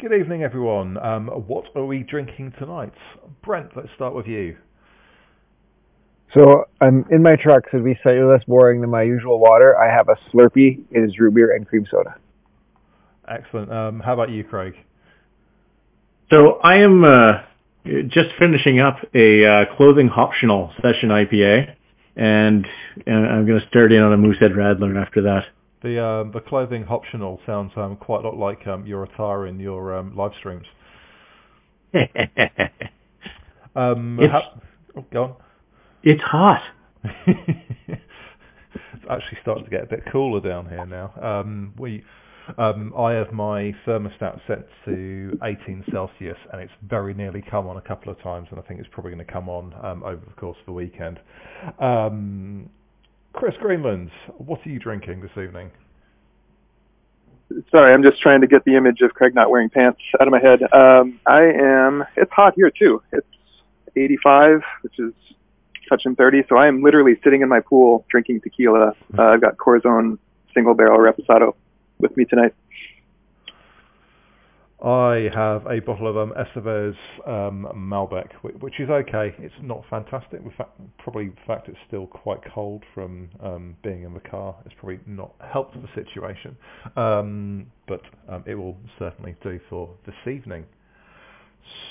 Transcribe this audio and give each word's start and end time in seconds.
Good 0.00 0.12
evening, 0.12 0.44
everyone. 0.44 0.96
Um, 1.04 1.26
what 1.26 1.64
are 1.74 1.84
we 1.84 2.04
drinking 2.04 2.52
tonight? 2.56 2.92
Brent, 3.42 3.76
let's 3.76 3.88
start 3.96 4.14
with 4.14 4.28
you. 4.28 4.56
So 6.32 6.66
I'm 6.80 7.04
in 7.10 7.20
my 7.20 7.34
truck, 7.34 7.64
so 7.72 7.78
to 7.78 7.82
be 7.82 7.98
slightly 8.04 8.22
less 8.22 8.44
boring 8.44 8.80
than 8.80 8.90
my 8.90 9.02
usual 9.02 9.40
water, 9.40 9.76
I 9.76 9.92
have 9.92 10.06
a 10.08 10.14
Slurpee. 10.30 10.84
It 10.92 11.00
is 11.00 11.18
root 11.18 11.34
beer 11.34 11.52
and 11.56 11.66
cream 11.66 11.84
soda. 11.90 12.14
Excellent. 13.26 13.72
Um, 13.72 13.98
how 13.98 14.14
about 14.14 14.30
you, 14.30 14.44
Craig? 14.44 14.74
So 16.30 16.60
I 16.62 16.76
am 16.76 17.02
uh, 17.02 17.40
just 18.06 18.28
finishing 18.38 18.78
up 18.78 18.98
a 19.16 19.44
uh, 19.44 19.76
clothing 19.76 20.10
optional 20.10 20.72
session 20.80 21.08
IPA, 21.08 21.74
and 22.14 22.64
uh, 23.04 23.10
I'm 23.10 23.48
going 23.48 23.60
to 23.60 23.66
start 23.66 23.90
in 23.90 24.00
on 24.00 24.12
a 24.12 24.16
Moosehead 24.16 24.52
Radler 24.52 24.96
after 24.96 25.22
that. 25.22 25.46
The 25.82 26.04
um, 26.04 26.32
the 26.32 26.40
clothing 26.40 26.84
optional 26.88 27.40
sounds 27.46 27.72
um, 27.76 27.96
quite 27.96 28.24
a 28.24 28.28
lot 28.28 28.36
like 28.36 28.66
um, 28.66 28.84
your 28.86 29.04
attire 29.04 29.46
in 29.46 29.60
your 29.60 29.96
um, 29.96 30.16
live 30.16 30.32
streams. 30.38 30.66
um, 33.76 34.18
It's- 34.20 34.30
ha- 34.30 34.54
oh, 34.96 35.04
go 35.12 35.24
on. 35.24 35.34
It's 36.02 36.22
hot. 36.22 36.62
it's 37.26 38.00
actually 39.10 39.38
starting 39.42 39.64
to 39.64 39.70
get 39.70 39.82
a 39.82 39.86
bit 39.86 40.04
cooler 40.12 40.40
down 40.40 40.68
here 40.68 40.86
now. 40.86 41.12
Um, 41.20 41.74
we, 41.76 42.04
um, 42.56 42.94
I 42.96 43.12
have 43.12 43.32
my 43.32 43.74
thermostat 43.86 44.40
set 44.46 44.66
to 44.84 45.38
18 45.42 45.84
Celsius, 45.92 46.36
and 46.52 46.60
it's 46.62 46.72
very 46.88 47.14
nearly 47.14 47.42
come 47.50 47.66
on 47.66 47.76
a 47.76 47.80
couple 47.80 48.12
of 48.12 48.20
times, 48.22 48.48
and 48.50 48.60
I 48.60 48.62
think 48.62 48.78
it's 48.80 48.88
probably 48.92 49.10
going 49.12 49.26
to 49.26 49.32
come 49.32 49.48
on 49.48 49.74
um, 49.84 50.02
over 50.04 50.22
the 50.24 50.34
course 50.40 50.56
of 50.60 50.66
the 50.66 50.72
weekend. 50.72 51.18
Um, 51.80 52.70
Chris 53.38 53.54
Greenland, 53.60 54.10
what 54.38 54.66
are 54.66 54.68
you 54.68 54.80
drinking 54.80 55.20
this 55.20 55.30
evening? 55.40 55.70
Sorry, 57.70 57.94
I'm 57.94 58.02
just 58.02 58.20
trying 58.20 58.40
to 58.40 58.48
get 58.48 58.64
the 58.64 58.74
image 58.74 59.00
of 59.00 59.14
Craig 59.14 59.32
not 59.32 59.48
wearing 59.48 59.70
pants 59.70 60.00
out 60.20 60.26
of 60.26 60.32
my 60.32 60.40
head. 60.40 60.60
Um, 60.72 61.20
I 61.24 61.42
am. 61.42 62.04
It's 62.16 62.32
hot 62.32 62.54
here 62.56 62.68
too. 62.68 63.00
It's 63.12 63.28
85, 63.94 64.62
which 64.80 64.98
is 64.98 65.12
touching 65.88 66.16
30. 66.16 66.46
So 66.48 66.56
I 66.56 66.66
am 66.66 66.82
literally 66.82 67.14
sitting 67.22 67.42
in 67.42 67.48
my 67.48 67.60
pool 67.60 68.04
drinking 68.10 68.40
tequila. 68.40 68.96
Uh, 69.16 69.22
I've 69.22 69.40
got 69.40 69.56
Corazon 69.56 70.18
single 70.52 70.74
barrel 70.74 70.98
Reposado 70.98 71.54
with 72.00 72.16
me 72.16 72.24
tonight. 72.24 72.56
I 74.84 75.28
have 75.34 75.66
a 75.66 75.80
bottle 75.80 76.06
of 76.06 76.16
um, 76.16 76.32
um, 77.26 77.66
Malbec, 77.74 78.32
which, 78.42 78.54
which 78.60 78.78
is 78.78 78.88
okay. 78.88 79.34
It's 79.38 79.54
not 79.60 79.82
fantastic. 79.90 80.40
In 80.40 80.52
fact, 80.56 80.70
probably 80.98 81.24
in 81.24 81.36
fact 81.48 81.68
it's 81.68 81.78
still 81.88 82.06
quite 82.06 82.38
cold 82.54 82.84
from 82.94 83.28
um, 83.42 83.76
being 83.82 84.04
in 84.04 84.14
the 84.14 84.20
car. 84.20 84.54
It's 84.64 84.74
probably 84.78 85.00
not 85.04 85.34
helped 85.52 85.74
the 85.74 85.88
situation, 85.96 86.56
um, 86.96 87.66
but 87.88 88.02
um, 88.28 88.44
it 88.46 88.54
will 88.54 88.76
certainly 89.00 89.34
do 89.42 89.58
for 89.68 89.90
this 90.06 90.32
evening. 90.32 90.64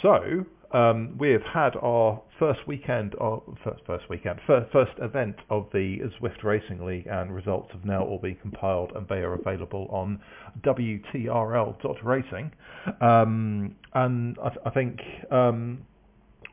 So 0.02 0.46
um, 0.74 1.16
we 1.18 1.32
have 1.32 1.44
had 1.44 1.76
our 1.82 2.22
first 2.40 2.60
weekend, 2.68 3.16
first, 3.64 3.82
first 3.86 4.10
weekend, 4.10 4.40
first, 4.46 4.72
first 4.72 4.92
event 5.02 5.36
of 5.50 5.68
the 5.72 6.00
Zwift 6.20 6.44
Racing 6.44 6.86
League, 6.86 7.08
and 7.08 7.34
results 7.34 7.70
have 7.72 7.86
now 7.86 8.04
all 8.04 8.20
been 8.20 8.36
compiled, 8.36 8.92
and 8.96 9.08
they 9.08 9.18
are 9.18 9.34
available 9.34 9.88
on 9.90 10.20
WTRL.racing. 10.64 12.52
Um, 13.02 13.76
and 13.94 14.38
I, 14.44 14.50
th- 14.50 14.62
I 14.66 14.70
think 14.72 15.00
um, 15.32 15.80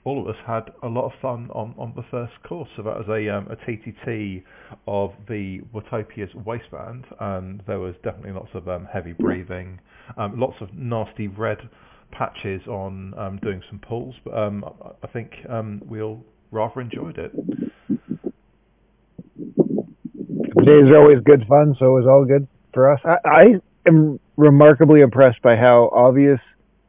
all 0.04 0.22
of 0.22 0.28
us 0.28 0.40
had 0.46 0.70
a 0.82 0.88
lot 0.88 1.06
of 1.06 1.12
fun 1.20 1.50
on, 1.52 1.74
on 1.76 1.92
the 1.96 2.04
first 2.10 2.32
course. 2.46 2.68
So 2.76 2.82
that 2.82 2.96
was 2.96 3.08
a, 3.08 3.28
um, 3.34 3.48
a 3.50 3.56
TTT 3.56 4.44
of 4.86 5.12
the 5.28 5.60
Watopia's 5.74 6.34
waistband, 6.34 7.04
and 7.20 7.62
there 7.66 7.80
was 7.80 7.94
definitely 8.04 8.32
lots 8.32 8.50
of 8.54 8.68
um, 8.68 8.86
heavy 8.92 9.12
breathing, 9.12 9.80
um, 10.16 10.38
lots 10.38 10.56
of 10.60 10.72
nasty 10.72 11.26
red 11.26 11.58
patches 12.14 12.62
on 12.68 13.12
um, 13.18 13.38
doing 13.42 13.60
some 13.68 13.78
pulls, 13.80 14.14
but 14.24 14.36
um, 14.36 14.64
I- 15.02 15.06
think 15.08 15.32
um, 15.48 15.82
we 15.86 16.00
all 16.00 16.24
rather 16.50 16.80
enjoyed 16.80 17.18
it. 17.18 17.32
The 19.36 20.62
days 20.64 20.90
are 20.90 20.96
always 20.96 21.18
good 21.24 21.44
fun, 21.48 21.76
so 21.78 21.96
it 21.96 22.00
was 22.00 22.06
all 22.08 22.24
good 22.24 22.48
for 22.72 22.92
us. 22.92 23.00
I, 23.04 23.16
I 23.28 23.44
am 23.86 24.18
remarkably 24.36 25.00
impressed 25.00 25.42
by 25.42 25.56
how 25.56 25.90
obvious 25.94 26.40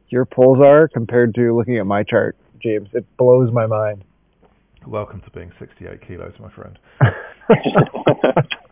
your 0.08 0.24
pulls 0.24 0.58
are 0.60 0.88
compared 0.88 1.34
to 1.34 1.54
looking 1.56 1.76
at 1.78 1.86
my 1.86 2.02
chart, 2.02 2.36
James. 2.62 2.88
It 2.92 3.04
blows 3.16 3.52
my 3.52 3.66
mind. 3.66 4.04
Welcome 4.86 5.20
to 5.22 5.30
being 5.30 5.52
68 5.58 6.06
kilos, 6.06 6.32
my 6.40 6.50
friend. 6.50 6.78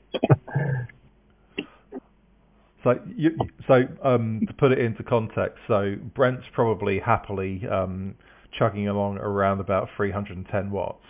So, 2.84 3.00
you, 3.17 3.31
so 3.67 3.83
um, 4.05 4.43
to 4.47 4.53
put 4.55 4.71
it 4.71 4.78
into 4.78 5.03
context, 5.03 5.59
so 5.67 5.97
Brent's 6.15 6.45
probably 6.53 7.00
happily 7.00 7.62
um, 7.71 8.15
chugging 8.56 8.89
along 8.89 9.17
around 9.19 9.61
about 9.61 9.89
310 9.97 10.71
watts. 10.71 11.05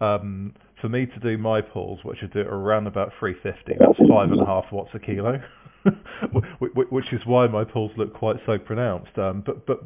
Um, 0.00 0.54
for 0.80 0.88
me 0.88 1.06
to 1.06 1.20
do 1.20 1.38
my 1.38 1.60
pulls, 1.60 2.00
which 2.02 2.18
I 2.22 2.26
do 2.26 2.40
around 2.40 2.88
about 2.88 3.12
350, 3.20 3.78
that's 3.78 3.98
five 4.10 4.32
and 4.32 4.40
a 4.40 4.44
half 4.44 4.64
watts 4.72 4.90
a 4.94 4.98
kilo, 4.98 5.40
Wh- 5.84 6.44
wh- 6.60 6.92
which 6.92 7.12
is 7.12 7.20
why 7.24 7.46
my 7.46 7.62
pulls 7.64 7.92
look 7.96 8.12
quite 8.12 8.36
so 8.44 8.58
pronounced. 8.58 9.16
Um, 9.16 9.42
but 9.46 9.64
but 9.64 9.84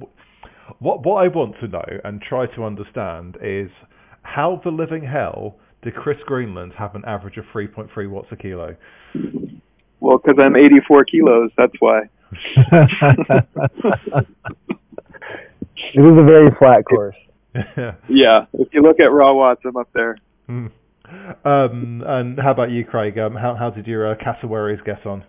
what 0.78 1.04
what 1.04 1.22
I 1.25 1.28
want 1.28 1.56
to 1.60 1.69
know 1.69 1.84
and 2.04 2.20
try 2.22 2.46
to 2.56 2.64
understand 2.64 3.36
is 3.42 3.70
how 4.22 4.60
the 4.64 4.70
living 4.70 5.04
hell 5.04 5.56
did 5.82 5.94
Chris 5.94 6.19
Greenland 6.25 6.72
have 6.78 6.94
an 6.94 7.04
average 7.06 7.36
of 7.36 7.44
3.3 7.54 8.10
watts 8.10 8.28
a 8.32 8.36
kilo? 8.36 8.75
Well, 10.06 10.19
because 10.19 10.41
I'm 10.41 10.55
84 10.55 11.05
kilos, 11.06 11.50
that's 11.56 11.75
why. 11.81 12.03
It 15.94 16.00
was 16.00 16.19
a 16.19 16.25
very 16.25 16.50
flat 16.59 16.84
course. 16.84 17.17
Yeah, 18.09 18.47
if 18.53 18.69
you 18.72 18.83
look 18.83 19.00
at 19.00 19.11
raw 19.11 19.33
watts, 19.33 19.62
I'm 19.65 19.77
up 19.77 19.89
there. 19.94 20.19
Hmm. 20.47 20.67
um, 21.44 22.05
and 22.06 22.39
how 22.39 22.50
about 22.53 22.71
you, 22.71 22.84
Craig? 22.84 23.19
Um, 23.19 23.34
how 23.34 23.55
how 23.55 23.71
did 23.71 23.87
your 23.87 24.11
uh, 24.11 24.15
cassowaries 24.15 24.81
get 24.84 25.05
on? 25.06 25.25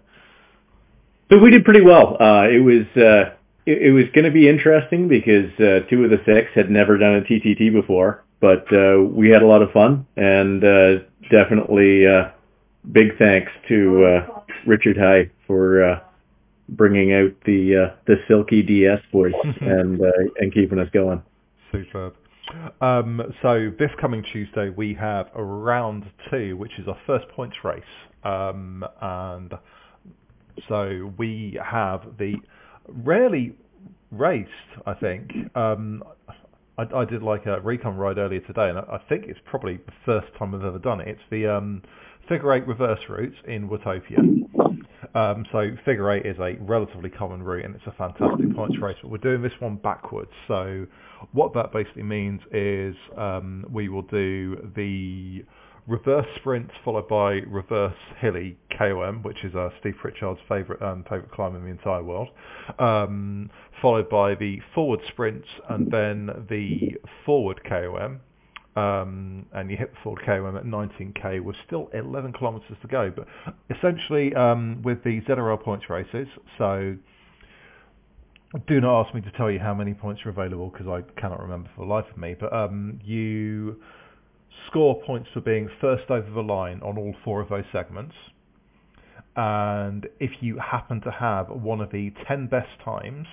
So 1.30 1.40
we 1.40 1.52
did 1.52 1.64
pretty 1.66 1.82
well. 1.82 2.18
Uh, 2.20 2.48
it 2.50 2.60
was 2.64 2.86
uh, 2.98 3.34
it, 3.66 3.82
it 3.88 3.92
was 3.92 4.06
going 4.14 4.26
to 4.26 4.32
be 4.32 4.48
interesting 4.50 5.08
because 5.08 5.52
uh, 5.60 5.88
two 5.90 6.04
of 6.04 6.10
the 6.12 6.22
six 6.26 6.50
had 6.54 6.70
never 6.70 6.98
done 6.98 7.16
a 7.16 7.22
TTT 7.22 7.72
before, 7.72 8.24
but 8.42 8.66
uh, 8.74 9.02
we 9.02 9.30
had 9.30 9.42
a 9.42 9.48
lot 9.48 9.62
of 9.62 9.72
fun 9.72 10.06
and 10.18 10.64
uh, 10.64 11.00
definitely 11.32 12.06
uh, 12.08 12.30
big 12.92 13.18
thanks 13.18 13.52
to 13.68 14.06
uh, 14.06 14.42
Richard 14.66 14.98
High 14.98 15.30
for 15.46 15.84
uh, 15.84 16.00
bringing 16.70 17.14
out 17.14 17.32
the 17.46 17.90
uh, 17.92 17.96
the 18.06 18.16
silky 18.28 18.62
DS 18.62 19.00
voice 19.12 19.34
and 19.62 20.02
uh, 20.02 20.12
and 20.38 20.54
keeping 20.54 20.80
us 20.80 20.90
going. 20.92 21.22
Superb. 21.72 22.16
Um, 22.80 23.22
so 23.42 23.72
this 23.78 23.92
coming 24.00 24.24
Tuesday 24.32 24.70
we 24.70 24.94
have 24.94 25.30
a 25.36 25.44
round 25.44 26.06
two, 26.32 26.56
which 26.58 26.80
is 26.80 26.88
our 26.88 26.98
first 27.06 27.28
points 27.30 27.58
race, 27.64 27.84
um, 28.24 28.86
and 29.02 29.54
so 30.70 31.14
we 31.18 31.60
have 31.64 32.02
the 32.18 32.36
rarely 32.88 33.54
raced. 34.12 34.50
I 34.86 34.94
think 34.94 35.32
um, 35.56 36.04
I, 36.78 36.84
I 36.96 37.06
did 37.06 37.22
like 37.22 37.46
a 37.48 37.60
recon 37.60 37.98
ride 37.98 38.18
earlier 38.18 38.40
today, 38.40 38.70
and 38.70 38.78
I, 38.78 38.84
I 38.94 39.02
think 39.10 39.26
it's 39.28 39.40
probably 39.46 39.78
the 39.78 39.94
first 40.06 40.28
time 40.40 40.56
I've 40.56 40.64
ever 40.64 40.80
done 40.80 41.02
it. 41.02 41.10
It's 41.10 41.22
the 41.30 41.48
um, 41.48 41.82
figure 42.28 42.54
eight 42.54 42.68
reverse 42.68 43.00
routes 43.10 43.36
in 43.46 43.70
Watopia. 43.70 44.20
Um, 45.16 45.46
so 45.52 45.70
figure 45.86 46.12
eight 46.12 46.26
is 46.26 46.38
a 46.40 46.56
relatively 46.60 47.10
common 47.10 47.42
route 47.42 47.66
and 47.66 47.76
it's 47.76 47.88
a 47.88 47.92
fantastic 47.94 48.56
points 48.56 48.78
race, 48.82 48.98
but 49.02 49.10
we're 49.10 49.18
doing 49.18 49.42
this 49.42 49.54
one 49.60 49.78
backwards. 49.78 50.32
So 50.48 50.86
what 51.32 51.54
that 51.54 51.72
basically 51.72 52.04
means 52.04 52.42
is 52.52 52.96
um, 53.18 53.66
we 53.72 53.90
will 53.90 54.04
do 54.04 54.72
the 54.76 55.44
reverse 55.88 56.28
sprint 56.36 56.70
followed 56.84 57.08
by 57.08 57.40
reverse 57.48 57.96
hilly 58.20 58.58
KOM, 58.78 59.24
which 59.24 59.44
is 59.44 59.56
uh, 59.56 59.70
Steve 59.80 59.96
Pritchard's 60.00 60.40
favourite 60.48 60.82
um, 60.82 61.04
favourite 61.04 61.32
climb 61.32 61.56
in 61.56 61.64
the 61.64 61.70
entire 61.70 62.04
world, 62.04 62.28
um, 62.78 63.50
followed 63.82 64.10
by 64.10 64.36
the 64.36 64.60
forward 64.76 65.00
sprints 65.08 65.48
and 65.70 65.90
then 65.92 66.46
the 66.50 66.98
forward 67.26 67.62
KOM, 67.68 68.20
um, 68.78 69.48
and 69.54 69.72
you 69.72 69.78
hit 69.78 69.92
the 69.92 69.98
forward 70.04 70.22
KOM 70.24 70.56
at 70.56 70.64
19k 70.64 71.42
with 71.42 71.56
still 71.66 71.90
11 71.94 72.34
kilometres 72.34 72.78
to 72.82 72.88
go. 72.88 73.12
But 73.14 73.28
essentially, 73.76 74.36
um, 74.36 74.82
with 74.84 75.04
the 75.04 75.22
ZRL 75.22 75.64
points 75.64 75.90
races, 75.90 76.28
so 76.60 76.96
do 78.68 78.80
not 78.80 79.06
ask 79.06 79.16
me 79.16 79.22
to 79.22 79.32
tell 79.32 79.50
you 79.50 79.60
how 79.60 79.74
many 79.74 79.96
points 79.96 80.22
are 80.26 80.30
available 80.30 80.70
because 80.70 80.88
I 80.88 81.02
cannot 81.20 81.42
remember 81.42 81.70
for 81.76 81.86
the 81.86 81.92
life 81.92 82.06
of 82.12 82.18
me. 82.18 82.36
But 82.40 82.54
um, 82.54 83.00
you 83.04 83.82
score 84.68 85.02
points 85.02 85.30
for 85.34 85.42
being 85.42 85.70
first 85.82 86.12
over 86.12 86.30
the 86.30 86.44
line 86.44 86.80
on 86.84 87.00
all 87.00 87.16
four 87.24 87.42
of 87.42 87.50
those 87.50 87.66
segments. 87.72 88.14
And 89.36 90.08
if 90.20 90.32
you 90.42 90.60
happen 90.60 91.02
to 91.02 91.12
have 91.12 91.50
one 91.50 91.82
of 91.82 91.92
the 91.92 92.12
10 92.28 92.48
best 92.48 92.70
times 92.84 93.28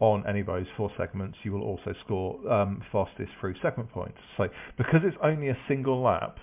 on 0.00 0.24
any 0.28 0.40
of 0.40 0.46
those 0.46 0.66
four 0.76 0.90
segments, 0.96 1.36
you 1.42 1.52
will 1.52 1.62
also 1.62 1.92
score 2.04 2.38
um, 2.50 2.82
fastest 2.92 3.30
through 3.40 3.54
segment 3.62 3.90
points. 3.92 4.18
So 4.36 4.48
because 4.76 5.00
it's 5.04 5.16
only 5.22 5.48
a 5.48 5.58
single 5.66 6.02
lap, 6.02 6.38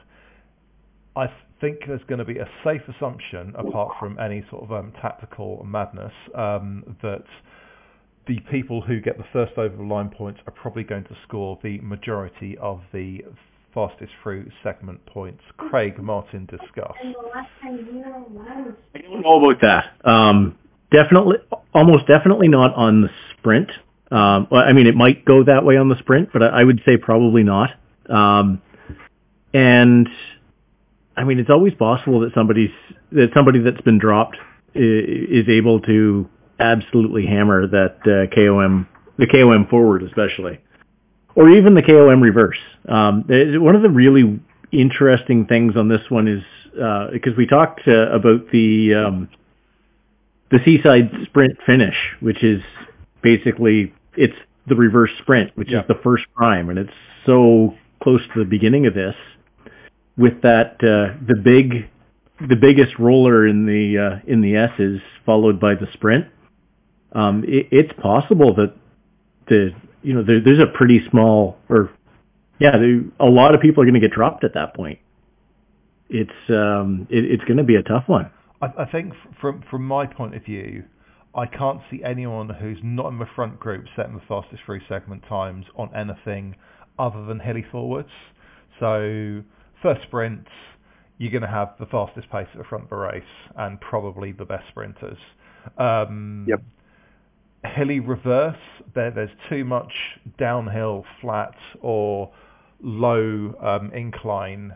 I 1.16 1.28
think 1.62 1.80
there's 1.88 2.04
going 2.08 2.20
to 2.20 2.26
be 2.26 2.40
a 2.40 2.50
safe 2.64 2.82
assumption, 2.96 3.54
apart 3.58 3.96
from 4.00 4.20
any 4.20 4.44
sort 4.50 4.64
of 4.64 4.72
um, 4.74 4.92
tactical 5.02 5.64
madness, 5.66 6.12
um, 6.36 6.98
that 7.02 7.24
the 8.28 8.40
people 8.52 8.82
who 8.82 9.00
get 9.00 9.18
the 9.18 9.24
first 9.32 9.54
over 9.58 9.76
the 9.76 9.84
line 9.84 10.10
points 10.10 10.40
are 10.48 10.54
probably 10.54 10.84
going 10.84 11.04
to 11.06 11.16
score 11.28 11.58
the 11.64 11.80
majority 11.80 12.58
of 12.58 12.82
the 12.92 13.20
fastest 13.74 14.12
through 14.24 14.50
segment 14.64 15.06
points. 15.06 15.42
Craig, 15.58 16.02
Martin, 16.02 16.46
discuss. 16.48 16.94
I 18.96 19.00
don't 19.00 19.22
know 19.22 19.50
about 19.50 19.62
that. 19.62 20.10
Um, 20.10 20.58
definitely, 20.92 21.38
almost 21.74 22.08
definitely 22.08 22.48
not 22.48 22.74
on 22.76 23.02
the 23.02 23.10
sprint. 23.38 23.72
Um, 24.12 24.48
I 24.52 24.74
mean, 24.74 24.88
it 24.88 24.96
might 24.96 25.26
go 25.26 25.44
that 25.44 25.66
way 25.66 25.78
on 25.78 25.90
the 25.90 25.98
sprint, 26.00 26.30
but 26.32 26.44
I, 26.44 26.62
I 26.62 26.64
would 26.64 26.82
say 26.86 26.98
probably 26.98 27.44
not. 27.44 27.72
Um, 28.10 28.62
and 29.54 30.08
I 31.18 31.24
mean, 31.24 31.40
it's 31.40 31.50
always 31.50 31.74
possible 31.74 32.20
that 32.22 32.34
somebody's 32.34 32.72
that 33.12 33.30
somebody 33.34 33.60
that's 33.60 33.82
been 33.82 33.98
dropped 33.98 34.38
is, 34.74 35.46
is 35.46 35.50
able 35.50 35.80
to 35.82 36.30
absolutely 36.60 37.26
hammer 37.26 37.68
that 37.68 37.98
uh, 38.04 38.34
KOM, 38.34 38.88
the 39.18 39.28
KOM 39.28 39.68
forward 39.70 40.04
especially, 40.04 40.60
or 41.36 41.50
even 41.50 41.74
the 41.74 41.82
KOM 41.82 42.22
reverse. 42.22 42.60
Um, 42.88 43.26
one 43.28 43.76
of 43.76 43.82
the 43.82 43.90
really 43.90 44.40
interesting 44.72 45.46
things 45.46 45.76
on 45.76 45.88
this 45.88 46.02
one 46.10 46.28
is 46.28 46.44
uh, 46.82 47.08
because 47.12 47.36
we 47.38 47.48
talked 47.48 47.82
uh, 47.88 48.12
about 48.12 48.52
the 48.52 48.94
um, 48.94 49.30
the 50.52 50.60
seaside 50.64 51.10
sprint 51.26 51.58
finish, 51.66 51.96
which 52.20 52.44
is 52.44 52.62
basically 53.22 53.94
it's 54.16 54.36
the 54.68 54.76
reverse 54.76 55.12
sprint, 55.22 55.52
which 55.56 55.72
yeah. 55.72 55.82
is 55.82 55.88
the 55.88 56.00
first 56.04 56.26
prime, 56.36 56.70
and 56.70 56.80
it's 56.80 56.94
so 57.26 57.74
close 58.02 58.22
to 58.34 58.40
the 58.40 58.46
beginning 58.46 58.86
of 58.86 58.94
this 58.94 59.16
with 60.18 60.42
that 60.42 60.76
uh, 60.82 61.18
the 61.26 61.36
big 61.44 61.90
the 62.48 62.56
biggest 62.56 62.98
roller 63.00 63.48
in 63.48 63.66
the 63.66 63.98
uh, 63.98 64.32
in 64.32 64.42
the 64.42 64.56
S 64.56 64.72
is 64.80 65.02
followed 65.26 65.60
by 65.60 65.76
the 65.76 65.88
sprint. 65.94 66.26
Um, 67.14 67.44
it, 67.46 67.68
it's 67.72 67.94
possible 68.02 68.56
that 68.56 68.76
the 69.48 69.72
you 70.04 70.14
know 70.14 70.24
there, 70.24 70.42
there's 70.42 70.60
a 70.60 70.68
pretty 70.68 71.02
small 71.10 71.58
or 71.70 71.92
yeah 72.60 72.78
there, 72.78 73.02
a 73.20 73.30
lot 73.30 73.56
of 73.56 73.62
people 73.62 73.84
are 73.84 73.86
going 73.86 74.00
to 74.00 74.06
get 74.06 74.12
dropped 74.12 74.44
at 74.44 74.54
that 74.54 74.76
point. 74.76 75.00
It's 76.10 76.50
um, 76.50 77.08
it, 77.10 77.26
it's 77.26 77.44
going 77.46 77.58
to 77.58 77.64
be 77.64 77.76
a 77.76 77.84
tough 77.84 78.04
one. 78.08 78.30
I, 78.62 78.68
I 78.80 78.86
think 78.92 79.14
from 79.40 79.64
from 79.70 79.86
my 79.88 80.06
point 80.06 80.36
of 80.36 80.44
view, 80.44 80.84
I 81.36 81.46
can't 81.46 81.82
see 81.92 82.02
anyone 82.04 82.50
who's 82.50 82.78
not 82.84 83.12
in 83.12 83.20
the 83.20 83.28
front 83.36 83.60
group 83.60 83.86
setting 83.96 84.16
the 84.16 84.22
fastest 84.28 84.64
free 84.66 84.82
segment 84.88 85.24
times 85.28 85.66
on 85.76 85.94
anything 85.96 86.56
other 86.98 87.26
than 87.26 87.40
hilly 87.40 87.66
forwards. 87.72 88.10
So 88.80 89.44
first 89.82 90.02
sprints, 90.04 90.50
you're 91.18 91.32
going 91.32 91.42
to 91.42 91.48
have 91.48 91.74
the 91.80 91.86
fastest 91.88 92.30
pace 92.30 92.48
at 92.54 92.58
the 92.58 92.64
front 92.64 92.86
of 92.86 92.90
the 92.90 92.96
race 92.96 93.24
and 93.58 93.80
probably 93.82 94.32
the 94.32 94.46
best 94.46 94.64
sprinters. 94.70 95.18
Um, 95.78 96.46
yep. 96.48 96.62
Hilly 97.76 98.00
reverse, 98.00 98.58
there, 98.94 99.12
there's 99.12 99.30
too 99.50 99.66
much 99.66 99.92
downhill, 100.38 101.04
flat 101.20 101.56
or 101.82 102.32
low 102.82 103.56
um, 103.62 103.92
incline 103.94 104.74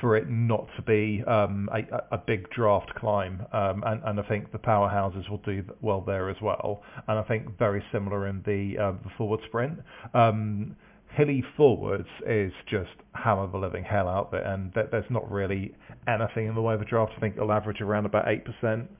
for 0.00 0.16
it 0.16 0.28
not 0.28 0.66
to 0.76 0.82
be 0.82 1.22
um, 1.26 1.68
a, 1.72 2.14
a, 2.14 2.18
big 2.18 2.48
draft 2.50 2.94
climb. 2.94 3.44
Um, 3.52 3.82
and, 3.86 4.02
and, 4.04 4.20
I 4.20 4.22
think 4.28 4.52
the 4.52 4.58
powerhouses 4.58 5.28
will 5.28 5.42
do 5.44 5.62
well 5.80 6.00
there 6.00 6.30
as 6.30 6.36
well. 6.40 6.82
And 7.08 7.18
I 7.18 7.22
think 7.22 7.58
very 7.58 7.82
similar 7.92 8.28
in 8.28 8.42
the, 8.46 8.82
uh, 8.82 8.92
the 9.02 9.10
forward 9.16 9.40
sprint. 9.46 9.78
Um, 10.14 10.76
hilly 11.16 11.42
forwards 11.56 12.08
is 12.26 12.52
just 12.70 12.90
hammer 13.14 13.50
the 13.50 13.58
living 13.58 13.84
hell 13.84 14.08
out 14.08 14.30
there, 14.30 14.42
and 14.42 14.72
there's 14.74 15.10
not 15.10 15.28
really 15.30 15.74
anything 16.06 16.46
in 16.46 16.54
the 16.54 16.62
way 16.62 16.74
of 16.74 16.80
a 16.80 16.84
draft. 16.84 17.12
I 17.16 17.20
think 17.20 17.36
it'll 17.36 17.52
average 17.52 17.80
around 17.80 18.06
about 18.06 18.28
eight 18.28 18.44
percent, 18.44 18.90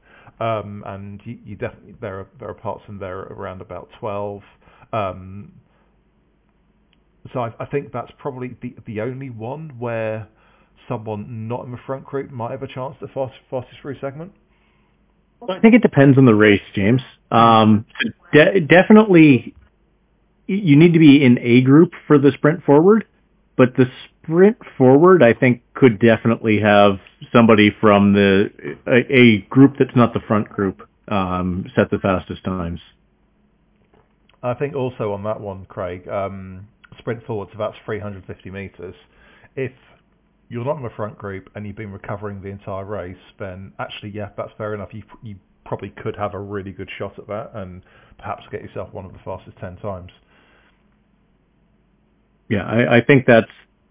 um, 0.40 0.82
and 0.86 1.20
you, 1.24 1.38
you, 1.44 1.56
definitely 1.56 1.94
there 2.00 2.20
are 2.20 2.28
there 2.38 2.48
are 2.48 2.54
parts 2.54 2.82
in 2.88 2.98
there 2.98 3.18
around 3.18 3.60
about 3.60 3.88
twelve. 4.00 4.42
Um, 4.92 5.52
so 7.32 7.40
I, 7.40 7.52
I, 7.60 7.66
think 7.66 7.92
that's 7.92 8.10
probably 8.18 8.56
the 8.62 8.74
the 8.86 9.00
only 9.00 9.30
one 9.30 9.78
where 9.78 10.28
someone 10.88 11.48
not 11.48 11.64
in 11.64 11.70
the 11.70 11.78
front 11.86 12.04
group 12.04 12.30
might 12.30 12.50
have 12.50 12.62
a 12.62 12.66
chance 12.66 12.96
to 13.00 13.08
fast, 13.08 13.34
fastest 13.50 13.80
through 13.80 13.98
segment? 14.00 14.32
I 15.48 15.60
think 15.60 15.74
it 15.74 15.82
depends 15.82 16.18
on 16.18 16.24
the 16.24 16.34
race, 16.34 16.62
James. 16.74 17.00
Um, 17.30 17.86
de- 18.32 18.60
definitely, 18.60 19.54
you 20.46 20.76
need 20.76 20.94
to 20.94 20.98
be 20.98 21.22
in 21.24 21.38
a 21.38 21.60
group 21.60 21.92
for 22.06 22.18
the 22.18 22.32
sprint 22.32 22.64
forward, 22.64 23.06
but 23.56 23.76
the 23.76 23.86
sprint 24.22 24.56
forward, 24.76 25.22
I 25.22 25.34
think, 25.34 25.62
could 25.74 26.00
definitely 26.00 26.60
have 26.60 26.98
somebody 27.32 27.70
from 27.80 28.14
the 28.14 28.50
a, 28.86 29.12
a 29.14 29.38
group 29.48 29.76
that's 29.78 29.94
not 29.94 30.12
the 30.12 30.20
front 30.20 30.48
group 30.48 30.88
um, 31.08 31.66
set 31.76 31.90
the 31.90 31.98
fastest 31.98 32.44
times. 32.44 32.80
I 34.42 34.54
think 34.54 34.74
also 34.74 35.12
on 35.12 35.24
that 35.24 35.40
one, 35.40 35.66
Craig, 35.66 36.06
um, 36.08 36.68
sprint 36.98 37.24
forwards 37.26 37.50
about 37.54 37.74
350 37.84 38.50
meters. 38.50 38.94
If 39.56 39.72
you're 40.48 40.64
not 40.64 40.76
in 40.78 40.82
the 40.82 40.90
front 40.90 41.18
group 41.18 41.50
and 41.54 41.66
you've 41.66 41.76
been 41.76 41.92
recovering 41.92 42.40
the 42.40 42.48
entire 42.48 42.84
race, 42.84 43.16
then 43.38 43.72
actually, 43.78 44.10
yeah, 44.10 44.30
that's 44.36 44.52
fair 44.56 44.74
enough. 44.74 44.90
You 44.92 45.02
you 45.22 45.36
probably 45.64 45.90
could 45.90 46.16
have 46.16 46.32
a 46.34 46.38
really 46.40 46.72
good 46.72 46.88
shot 46.98 47.18
at 47.18 47.26
that 47.26 47.50
and 47.54 47.82
perhaps 48.18 48.42
get 48.50 48.62
yourself 48.62 48.92
one 48.92 49.04
of 49.04 49.12
the 49.12 49.18
fastest 49.24 49.56
ten 49.58 49.76
times. 49.76 50.10
Yeah, 52.48 52.64
I, 52.64 52.96
I 52.96 53.00
think 53.04 53.26
that's 53.26 53.50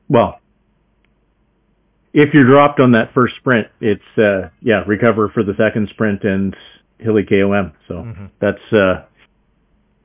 well. 0.09 0.39
If 2.13 2.33
you're 2.33 2.47
dropped 2.47 2.79
on 2.79 2.93
that 2.93 3.13
first 3.13 3.35
sprint, 3.35 3.67
it's 3.79 4.17
uh, 4.17 4.49
yeah, 4.61 4.83
recover 4.87 5.29
for 5.29 5.43
the 5.43 5.53
second 5.55 5.89
sprint 5.89 6.23
and 6.23 6.55
hilly 6.97 7.23
KOM. 7.23 7.73
So 7.87 7.93
mm-hmm. 7.93 8.25
that's 8.41 8.73
uh, 8.73 9.05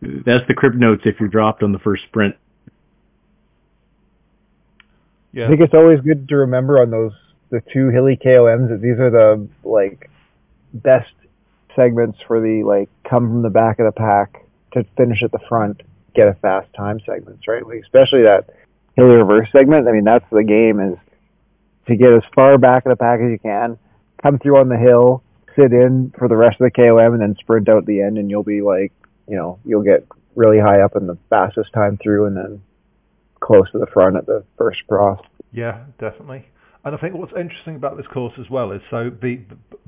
that's 0.03 0.47
the 0.49 0.55
crib 0.55 0.75
notes 0.75 1.03
if 1.07 1.19
you're 1.19 1.31
dropped 1.31 1.63
on 1.63 1.73
the 1.73 1.79
first 1.79 2.03
sprint. 2.05 2.37
Yeah. 5.33 5.47
I 5.47 5.49
think 5.49 5.61
it's 5.61 5.75
always 5.75 6.01
good 6.01 6.29
to 6.29 6.37
remember 6.37 6.81
on 6.81 6.91
those 6.91 7.13
the 7.51 7.63
two 7.73 7.89
hilly 7.89 8.19
KOMs 8.23 8.71
that 8.71 8.81
these 8.81 8.99
are 8.99 9.11
the 9.11 9.47
like 9.63 10.11
best 10.73 11.13
segments 11.77 12.19
for 12.27 12.41
the 12.41 12.63
like 12.65 12.89
come 13.09 13.29
from 13.29 13.43
the 13.43 13.51
back 13.51 13.79
of 13.79 13.87
the 13.87 13.93
pack 13.93 14.45
to 14.73 14.85
finish 14.97 15.23
at 15.23 15.33
the 15.33 15.39
front, 15.49 15.83
get 16.15 16.29
a 16.29 16.35
fast 16.35 16.73
time 16.75 17.01
segments, 17.05 17.47
right? 17.47 17.67
Like 17.67 17.81
especially 17.83 18.23
that 18.23 18.51
hilly 18.97 19.17
reverse 19.17 19.49
segment. 19.53 19.89
I 19.89 19.93
mean, 19.93 20.05
that's 20.05 20.25
the 20.31 20.45
game 20.45 20.81
is 20.81 20.99
to 21.87 21.97
get 21.97 22.13
as 22.13 22.23
far 22.35 22.59
back 22.59 22.87
of 22.87 22.91
the 22.91 22.97
pack 22.97 23.21
as 23.21 23.31
you 23.31 23.39
can, 23.39 23.79
come 24.23 24.39
through 24.39 24.59
on 24.59 24.69
the 24.69 24.79
hill, 24.79 25.23
sit 25.57 25.73
in 25.73 26.13
for 26.17 26.29
the 26.29 26.37
rest 26.37 26.61
of 26.61 26.65
the 26.65 26.71
KOM, 26.71 27.13
and 27.13 27.21
then 27.21 27.37
sprint 27.41 27.69
out 27.69 27.87
the 27.87 28.01
end, 28.01 28.19
and 28.19 28.31
you'll 28.31 28.43
be 28.43 28.63
like, 28.63 28.93
you 29.29 29.37
know, 29.37 29.59
you'll 29.65 29.83
get 29.83 30.07
really 30.35 30.59
high 30.59 30.81
up 30.81 30.97
in 30.97 31.07
the 31.07 31.19
fastest 31.29 31.73
time 31.73 31.99
through, 31.99 32.27
and 32.27 32.37
then 32.37 32.63
close 33.41 33.71
to 33.73 33.79
the 33.79 33.87
front 33.87 34.17
at 34.17 34.27
the 34.27 34.45
first 34.57 34.87
cross. 34.87 35.21
Yeah, 35.53 35.85
definitely. 36.01 36.47
And 36.85 36.97
I 36.97 36.99
think 36.99 37.15
what's 37.15 37.33
interesting 37.39 37.77
about 37.77 37.97
this 37.97 38.07
course 38.13 38.33
as 38.41 38.51
well 38.51 38.73
is 38.73 38.81
so 38.91 39.11
the 39.11 39.41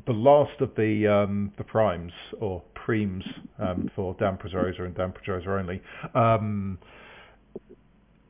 the 0.07 0.13
last 0.13 0.61
of 0.61 0.71
the 0.77 1.09
um, 1.09 1.53
the 1.59 1.65
primes 1.65 2.13
or 2.41 2.63
preems 2.75 3.25
um, 3.59 3.91
for 3.97 4.15
Dan 4.15 4.37
Pedrosa 4.37 4.85
and 4.85 4.95
Dan 4.95 5.13
Pedrosa 5.13 5.51
only. 5.51 5.83
Um, 6.15 6.79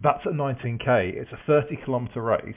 that's 0.03 0.21
at 0.27 0.33
19k. 0.33 1.15
It's 1.15 1.31
a 1.33 1.39
30 1.47 1.79
kilometer 1.85 2.23
race, 2.23 2.55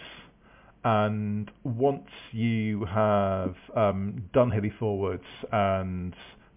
and 0.84 1.50
once 1.64 2.10
you 2.32 2.86
have 2.86 3.56
um, 3.76 4.24
done 4.34 4.52
hilly 4.52 4.74
forwards 4.80 5.24
and 5.52 6.14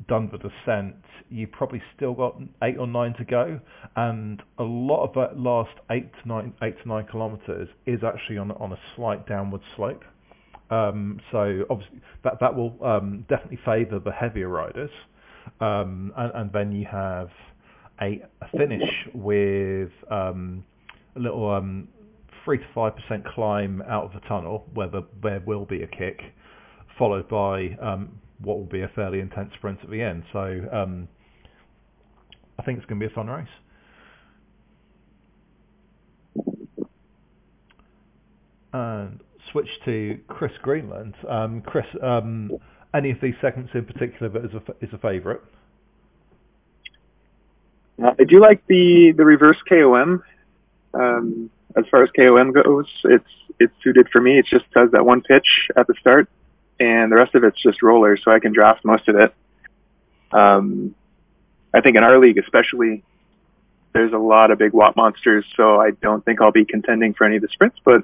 done 0.09 0.31
the 0.33 0.39
descent, 0.39 0.97
you 1.29 1.47
probably 1.47 1.83
still 1.97 2.15
got 2.15 2.37
eight 2.63 2.77
or 2.79 2.87
nine 2.87 3.15
to 3.15 3.25
go, 3.25 3.61
and 3.97 4.43
a 4.59 4.63
lot 4.63 5.05
of 5.05 5.15
that 5.15 5.39
last 5.39 5.73
eight 5.91 6.11
to 6.23 6.29
nine, 6.29 6.53
eight 6.63 6.81
to 6.83 6.89
nine 6.89 7.07
kilometres 7.11 7.69
is 7.87 8.01
actually 8.05 8.39
on 8.39 8.51
on 8.53 8.73
a 8.73 8.79
slight 8.97 9.27
downward 9.27 9.61
slope. 9.77 10.03
Um, 10.71 11.21
so 11.33 11.65
obviously 11.69 12.01
that 12.25 12.35
that 12.41 12.55
will 12.55 12.77
um, 12.85 13.25
definitely 13.29 13.59
favour 13.65 13.99
the 13.99 14.13
heavier 14.13 14.49
riders, 14.49 14.91
um, 15.61 16.13
and, 16.17 16.33
and, 16.35 16.53
then 16.53 16.71
you 16.73 16.87
have 16.91 17.29
a, 18.01 18.23
a 18.41 18.57
finish 18.57 18.89
with 19.13 19.91
um, 20.11 20.65
a 21.17 21.19
little 21.19 21.51
um, 21.51 21.89
three 22.45 22.59
to 22.59 22.65
five 22.75 22.95
percent 22.97 23.25
climb 23.27 23.83
out 23.89 24.05
of 24.05 24.13
the 24.13 24.27
tunnel 24.29 24.67
where 24.75 24.89
the, 24.89 25.03
there 25.23 25.43
will 25.45 25.67
be 25.67 25.83
a 25.83 25.89
kick, 25.89 26.21
followed 26.97 27.29
by 27.29 27.77
um, 27.83 28.21
what 28.43 28.59
will 28.59 28.65
be 28.65 28.83
a 28.83 28.89
fairly 28.89 29.21
intense 29.21 29.53
sprint 29.55 29.81
at 29.83 29.91
the 29.91 30.03
end. 30.03 30.25
So 30.33 30.67
um, 30.73 31.09
I 32.59 32.63
think 32.63 32.79
it's 32.79 32.87
going 32.87 33.01
to 33.01 33.07
be 33.07 33.13
a 33.13 33.15
fun 33.15 33.29
race. 33.29 33.49
And 38.73 39.21
switch 39.51 39.69
to 39.85 40.19
Chris 40.29 40.53
Greenland. 40.63 41.15
Um, 41.29 41.63
Chris, 41.63 41.87
um, 42.03 42.53
any 42.95 43.11
of 43.11 43.19
these 43.21 43.35
segments 43.41 43.73
in 43.75 43.85
particular 43.85 44.29
that 44.29 44.45
is 44.45 44.55
a, 44.55 44.85
is 44.85 44.93
a 44.93 44.99
favourite? 44.99 45.41
Uh, 48.03 48.13
I 48.19 48.25
do 48.25 48.41
like 48.41 48.65
the, 48.69 49.13
the 49.17 49.25
reverse 49.25 49.59
KOM. 49.69 50.23
Um, 50.95 51.51
as 51.77 51.85
far 51.91 52.03
as 52.03 52.11
KOM 52.17 52.53
goes, 52.53 52.87
it's 53.05 53.25
it's 53.61 53.75
suited 53.83 54.09
for 54.11 54.21
me. 54.21 54.39
It 54.39 54.47
just 54.47 54.65
has 54.75 54.91
that 54.93 55.05
one 55.05 55.21
pitch 55.21 55.69
at 55.77 55.87
the 55.87 55.95
start 56.01 56.29
and 56.81 57.13
the 57.13 57.17
rest 57.17 57.35
of 57.35 57.45
it's 57.45 57.63
just 57.63 57.83
rollers, 57.83 58.21
so 58.25 58.33
I 58.33 58.41
can 58.41 58.53
draft 58.53 58.85
most 58.85 59.07
of 59.07 59.17
it. 59.17 59.35
Um, 60.33 60.95
I 61.73 61.83
think 61.83 61.97
in 61.97 62.03
our 62.03 62.19
league 62.19 62.39
especially, 62.39 63.05
there's 63.93 64.13
a 64.13 64.19
lot 64.19 64.51
of 64.51 64.59
big 64.59 64.73
watt 64.73 64.97
monsters, 64.97 65.45
so 65.57 65.81
I 65.81 65.91
don't 65.91 66.25
think 66.25 66.41
I'll 66.41 66.53
be 66.53 66.65
contending 66.65 67.13
for 67.15 67.25
any 67.25 67.37
of 67.37 67.43
the 67.43 67.49
sprints, 67.49 67.79
but 67.85 68.03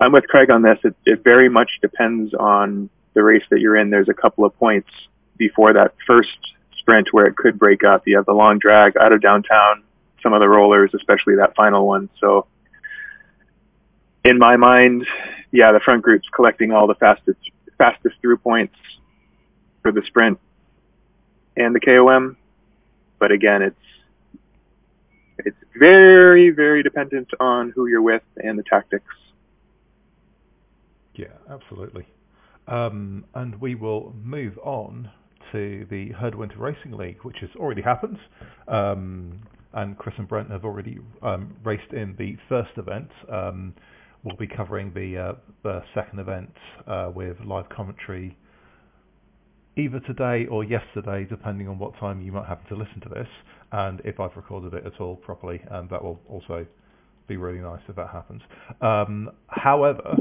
I'm 0.00 0.12
with 0.12 0.28
Craig 0.28 0.50
on 0.50 0.62
this. 0.62 0.78
It, 0.84 0.94
it 1.04 1.24
very 1.24 1.48
much 1.48 1.80
depends 1.82 2.32
on 2.34 2.88
the 3.14 3.22
race 3.22 3.42
that 3.50 3.60
you're 3.60 3.76
in. 3.76 3.90
There's 3.90 4.08
a 4.08 4.14
couple 4.14 4.44
of 4.44 4.56
points 4.58 4.90
before 5.36 5.72
that 5.72 5.94
first 6.06 6.36
sprint 6.78 7.08
where 7.12 7.26
it 7.26 7.36
could 7.36 7.58
break 7.58 7.82
up. 7.82 8.06
You 8.06 8.16
have 8.16 8.26
the 8.26 8.32
long 8.32 8.58
drag 8.58 8.96
out 8.96 9.12
of 9.12 9.20
downtown, 9.20 9.82
some 10.22 10.32
of 10.32 10.40
the 10.40 10.48
rollers, 10.48 10.92
especially 10.94 11.36
that 11.36 11.56
final 11.56 11.86
one. 11.86 12.10
So 12.20 12.46
in 14.24 14.38
my 14.38 14.56
mind, 14.56 15.06
yeah, 15.50 15.72
the 15.72 15.80
front 15.80 16.02
group's 16.02 16.28
collecting 16.32 16.70
all 16.70 16.86
the 16.86 16.94
fastest 16.94 17.40
fastest 17.78 18.16
through 18.20 18.38
points 18.38 18.74
for 19.82 19.92
the 19.92 20.02
sprint 20.06 20.38
and 21.56 21.74
the 21.74 21.80
KOM. 21.80 22.36
But 23.18 23.32
again, 23.32 23.62
it's 23.62 23.76
it's 25.38 25.56
very, 25.78 26.50
very 26.50 26.82
dependent 26.82 27.28
on 27.40 27.70
who 27.70 27.86
you're 27.86 28.02
with 28.02 28.22
and 28.36 28.58
the 28.58 28.64
tactics. 28.64 29.14
Yeah, 31.14 31.26
absolutely. 31.48 32.06
Um, 32.66 33.24
and 33.34 33.60
we 33.60 33.74
will 33.74 34.14
move 34.22 34.58
on 34.58 35.10
to 35.52 35.86
the 35.90 36.10
Herd 36.10 36.34
Winter 36.34 36.58
Racing 36.58 36.92
League, 36.92 37.22
which 37.22 37.38
has 37.40 37.50
already 37.56 37.82
happened. 37.82 38.18
Um, 38.66 39.40
and 39.72 39.96
Chris 39.96 40.14
and 40.18 40.28
Brent 40.28 40.50
have 40.50 40.64
already 40.64 40.98
um, 41.22 41.56
raced 41.64 41.92
in 41.92 42.14
the 42.18 42.36
first 42.48 42.70
event. 42.76 43.10
We'll 44.24 44.36
be 44.36 44.48
covering 44.48 44.92
the, 44.94 45.16
uh, 45.16 45.32
the 45.62 45.82
second 45.94 46.18
event 46.18 46.50
uh, 46.86 47.10
with 47.14 47.36
live 47.44 47.68
commentary 47.68 48.36
either 49.78 50.00
today 50.00 50.46
or 50.46 50.64
yesterday, 50.64 51.24
depending 51.28 51.68
on 51.68 51.78
what 51.78 51.96
time 51.98 52.20
you 52.20 52.32
might 52.32 52.46
happen 52.46 52.66
to 52.68 52.74
listen 52.74 53.00
to 53.00 53.08
this, 53.08 53.28
and 53.72 54.00
if 54.04 54.18
I've 54.18 54.36
recorded 54.36 54.74
it 54.74 54.84
at 54.84 55.00
all 55.00 55.16
properly, 55.16 55.62
and 55.70 55.88
that 55.90 56.02
will 56.02 56.20
also 56.28 56.66
be 57.28 57.36
really 57.36 57.60
nice 57.60 57.80
if 57.88 57.96
that 57.96 58.08
happens. 58.10 58.42
Um, 58.80 59.30
however, 59.46 60.16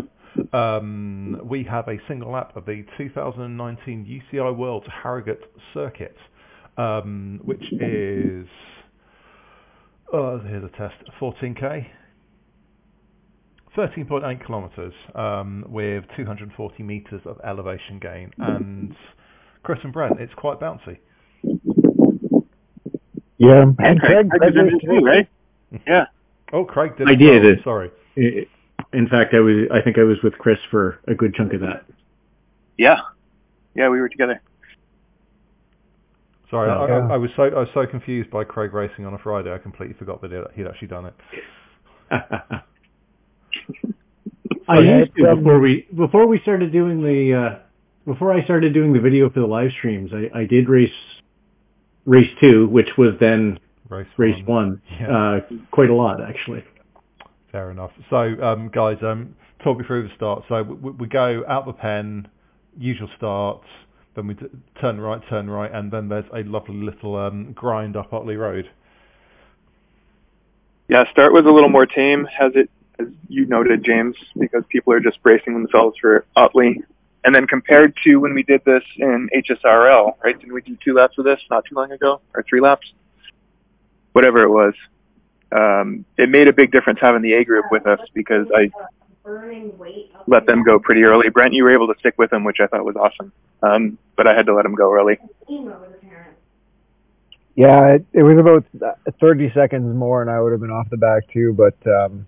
um, 0.53 1.41
we 1.43 1.63
have 1.63 1.87
a 1.87 1.97
single 2.07 2.31
lap 2.31 2.55
of 2.55 2.65
the 2.65 2.85
2019 2.97 4.21
UCI 4.33 4.55
World 4.55 4.85
Harrogate 5.03 5.43
Circuit, 5.73 6.15
um, 6.77 7.39
which 7.43 7.71
is, 7.73 8.47
oh, 10.13 10.39
here's 10.39 10.63
a 10.63 10.77
test, 10.77 10.95
14k. 11.19 11.87
13.8 13.77 14.45
kilometres 14.45 14.93
um, 15.13 15.63
with 15.69 16.03
240 16.15 16.83
metres 16.83 17.21
of 17.25 17.39
elevation 17.45 17.99
gain 17.99 18.31
and 18.39 18.95
Chris 19.63 19.79
and 19.83 19.93
Brent, 19.93 20.19
it's 20.19 20.33
quite 20.33 20.59
bouncy. 20.59 20.97
Yeah, 23.37 23.61
and, 23.61 23.75
and 23.79 23.99
Craig, 23.99 24.29
Craig, 24.29 24.41
Craig 24.41 24.53
did 24.55 24.73
it 24.73 24.81
too, 24.83 25.05
right? 25.05 25.29
Yeah. 25.87 26.05
Oh, 26.51 26.65
Craig 26.65 26.97
did. 26.97 27.07
I 27.07 27.13
did. 27.13 27.43
Well. 27.43 27.55
Sorry. 27.63 27.91
In 28.93 29.07
fact, 29.09 29.33
I 29.33 29.39
was. 29.39 29.67
I 29.71 29.81
think 29.81 29.99
I 29.99 30.03
was 30.03 30.17
with 30.23 30.33
Chris 30.39 30.57
for 30.71 30.99
a 31.07 31.13
good 31.13 31.35
chunk 31.35 31.53
of 31.53 31.61
that. 31.61 31.85
Yeah. 32.77 33.01
Yeah, 33.75 33.89
we 33.89 33.99
were 33.99 34.09
together. 34.09 34.41
Sorry, 36.49 36.71
I, 36.71 36.75
I, 36.75 37.13
I, 37.13 37.17
was 37.17 37.29
so 37.35 37.43
I 37.43 37.59
was 37.59 37.67
so 37.73 37.85
confused 37.85 38.31
by 38.31 38.45
Craig 38.45 38.73
racing 38.73 39.05
on 39.05 39.13
a 39.13 39.19
Friday. 39.19 39.53
I 39.53 39.57
completely 39.57 39.95
forgot 39.99 40.21
that 40.21 40.31
he'd 40.55 40.65
actually 40.65 40.87
done 40.87 41.07
it. 41.07 41.13
I 44.67 44.79
used 44.79 45.15
to 45.15 45.35
before 45.35 45.59
we 45.59 45.87
before 45.95 46.27
we 46.27 46.39
started 46.39 46.71
doing 46.71 47.01
the 47.01 47.33
uh, 47.33 47.59
before 48.05 48.33
I 48.33 48.43
started 48.43 48.73
doing 48.73 48.93
the 48.93 48.99
video 48.99 49.29
for 49.29 49.39
the 49.39 49.47
live 49.47 49.71
streams, 49.71 50.11
I, 50.13 50.39
I 50.39 50.45
did 50.45 50.69
race 50.69 50.91
race 52.05 52.29
two, 52.39 52.67
which 52.67 52.89
was 52.97 53.11
then 53.19 53.59
race, 53.89 54.07
race 54.17 54.41
one, 54.45 54.81
one 54.81 54.81
yeah. 54.99 55.17
uh, 55.17 55.39
quite 55.71 55.89
a 55.89 55.93
lot 55.95 56.21
actually. 56.21 56.63
Fair 57.51 57.71
enough. 57.71 57.91
So, 58.09 58.17
um, 58.43 58.69
guys, 58.73 58.97
um, 59.01 59.35
talk 59.63 59.77
me 59.79 59.85
through 59.85 60.07
the 60.07 60.15
start. 60.15 60.43
So 60.49 60.63
we, 60.63 60.91
we 60.91 61.07
go 61.07 61.43
out 61.47 61.65
the 61.65 61.73
pen, 61.73 62.27
usual 62.77 63.09
start, 63.15 63.61
then 64.15 64.27
we 64.27 64.33
d- 64.33 64.47
turn 64.81 64.99
right, 64.99 65.21
turn 65.29 65.49
right, 65.49 65.71
and 65.71 65.91
then 65.91 66.09
there's 66.09 66.25
a 66.33 66.43
lovely 66.43 66.75
little 66.75 67.15
um, 67.15 67.53
grind 67.53 67.95
up 67.95 68.11
Otley 68.11 68.35
Road. 68.35 68.69
Yeah, 70.89 71.09
start 71.11 71.33
was 71.33 71.45
a 71.45 71.49
little 71.49 71.69
more 71.69 71.85
tame, 71.85 72.27
as 72.39 72.51
it 72.55 72.69
as 72.99 73.07
you 73.27 73.45
noted, 73.45 73.83
James, 73.83 74.15
because 74.37 74.63
people 74.69 74.93
are 74.93 74.99
just 74.99 75.21
bracing 75.21 75.53
themselves 75.53 75.97
for 75.99 76.25
Otley. 76.35 76.81
And 77.23 77.35
then 77.35 77.47
compared 77.47 77.95
to 78.03 78.17
when 78.17 78.33
we 78.33 78.43
did 78.43 78.63
this 78.65 78.83
in 78.97 79.29
HSRL, 79.35 80.13
right? 80.23 80.39
Didn't 80.39 80.53
we 80.53 80.61
do 80.61 80.77
two 80.83 80.93
laps 80.93 81.17
of 81.17 81.25
this 81.25 81.39
not 81.49 81.65
too 81.65 81.75
long 81.75 81.91
ago, 81.91 82.21
or 82.33 82.43
three 82.43 82.61
laps? 82.61 82.91
Whatever 84.13 84.43
it 84.43 84.49
was. 84.49 84.73
Um, 85.51 86.05
it 86.17 86.29
made 86.29 86.47
a 86.47 86.53
big 86.53 86.71
difference 86.71 86.99
having 87.01 87.21
the 87.21 87.33
A 87.33 87.45
group 87.45 87.65
with 87.71 87.85
us 87.85 87.99
because 88.13 88.47
I 88.55 88.69
let 90.27 90.45
them 90.45 90.63
go 90.63 90.79
pretty 90.79 91.03
early. 91.03 91.29
Brent, 91.29 91.53
you 91.53 91.63
were 91.63 91.73
able 91.73 91.87
to 91.87 91.99
stick 91.99 92.15
with 92.17 92.29
them, 92.29 92.43
which 92.43 92.57
I 92.61 92.67
thought 92.67 92.85
was 92.85 92.95
awesome. 92.95 93.31
Um, 93.61 93.97
but 94.15 94.27
I 94.27 94.33
had 94.33 94.45
to 94.45 94.53
let 94.53 94.63
them 94.63 94.75
go 94.75 94.93
early. 94.93 95.17
Yeah, 97.55 97.95
it, 97.95 98.05
it 98.13 98.23
was 98.23 98.37
about 98.37 98.99
30 99.19 99.51
seconds 99.53 99.95
more, 99.95 100.21
and 100.21 100.29
I 100.29 100.39
would 100.39 100.51
have 100.51 100.61
been 100.61 100.71
off 100.71 100.89
the 100.89 100.97
back 100.97 101.27
too. 101.31 101.53
But 101.53 101.75
um, 101.91 102.27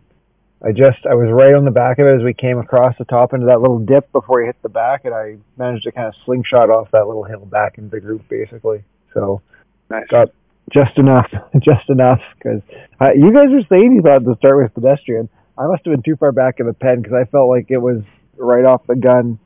I 0.63 0.73
just 0.73 1.05
I 1.09 1.15
was 1.15 1.29
right 1.31 1.53
on 1.53 1.63
the 1.63 1.71
back 1.71 1.99
of 1.99 2.07
it 2.07 2.19
as 2.19 2.23
we 2.23 2.33
came 2.33 2.57
across 2.57 2.97
the 2.97 3.05
top 3.05 3.33
into 3.33 3.45
that 3.45 3.61
little 3.61 3.79
dip 3.79 4.11
before 4.11 4.41
he 4.41 4.47
hit 4.47 4.61
the 4.61 4.69
back, 4.69 5.05
and 5.05 5.13
I 5.13 5.37
managed 5.57 5.85
to 5.85 5.91
kind 5.91 6.07
of 6.07 6.15
slingshot 6.25 6.69
off 6.69 6.91
that 6.91 7.07
little 7.07 7.23
hill 7.23 7.45
back 7.45 7.77
into 7.77 7.89
the 7.89 8.01
group 8.01 8.27
basically. 8.27 8.83
So 9.13 9.41
nice. 9.89 10.07
got 10.09 10.29
just 10.69 10.97
enough, 10.97 11.31
just 11.59 11.89
enough 11.89 12.19
because 12.37 12.61
uh, 12.99 13.11
you 13.13 13.33
guys 13.33 13.49
were 13.51 13.63
saying 13.69 13.93
you 13.95 14.01
thought 14.01 14.25
the 14.25 14.35
start 14.37 14.57
was 14.57 14.69
pedestrian. 14.73 15.29
I 15.57 15.67
must 15.67 15.85
have 15.85 15.93
been 15.93 16.03
too 16.03 16.17
far 16.17 16.31
back 16.33 16.59
in 16.59 16.67
the 16.67 16.73
pen 16.73 17.01
because 17.01 17.13
I 17.13 17.29
felt 17.29 17.49
like 17.49 17.67
it 17.69 17.77
was 17.77 18.01
right 18.37 18.65
off 18.65 18.85
the 18.87 18.95
gun 18.95 19.39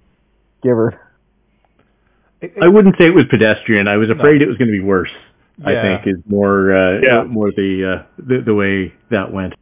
giver. 0.64 1.00
I 2.62 2.68
wouldn't 2.68 2.98
say 2.98 3.06
it 3.06 3.16
was 3.16 3.26
pedestrian. 3.30 3.88
I 3.88 3.98
was 3.98 4.10
afraid 4.10 4.40
no. 4.40 4.46
it 4.46 4.48
was 4.48 4.58
going 4.58 4.68
to 4.68 4.78
be 4.78 4.84
worse. 4.84 5.12
Yeah. 5.60 5.70
I 5.70 5.82
think 5.82 6.08
is 6.08 6.24
more 6.28 6.76
uh, 6.76 7.00
yeah. 7.02 7.24
more 7.24 7.52
the, 7.52 8.02
uh, 8.02 8.06
the 8.18 8.42
the 8.42 8.56
way 8.56 8.94
that 9.12 9.32
went. 9.32 9.54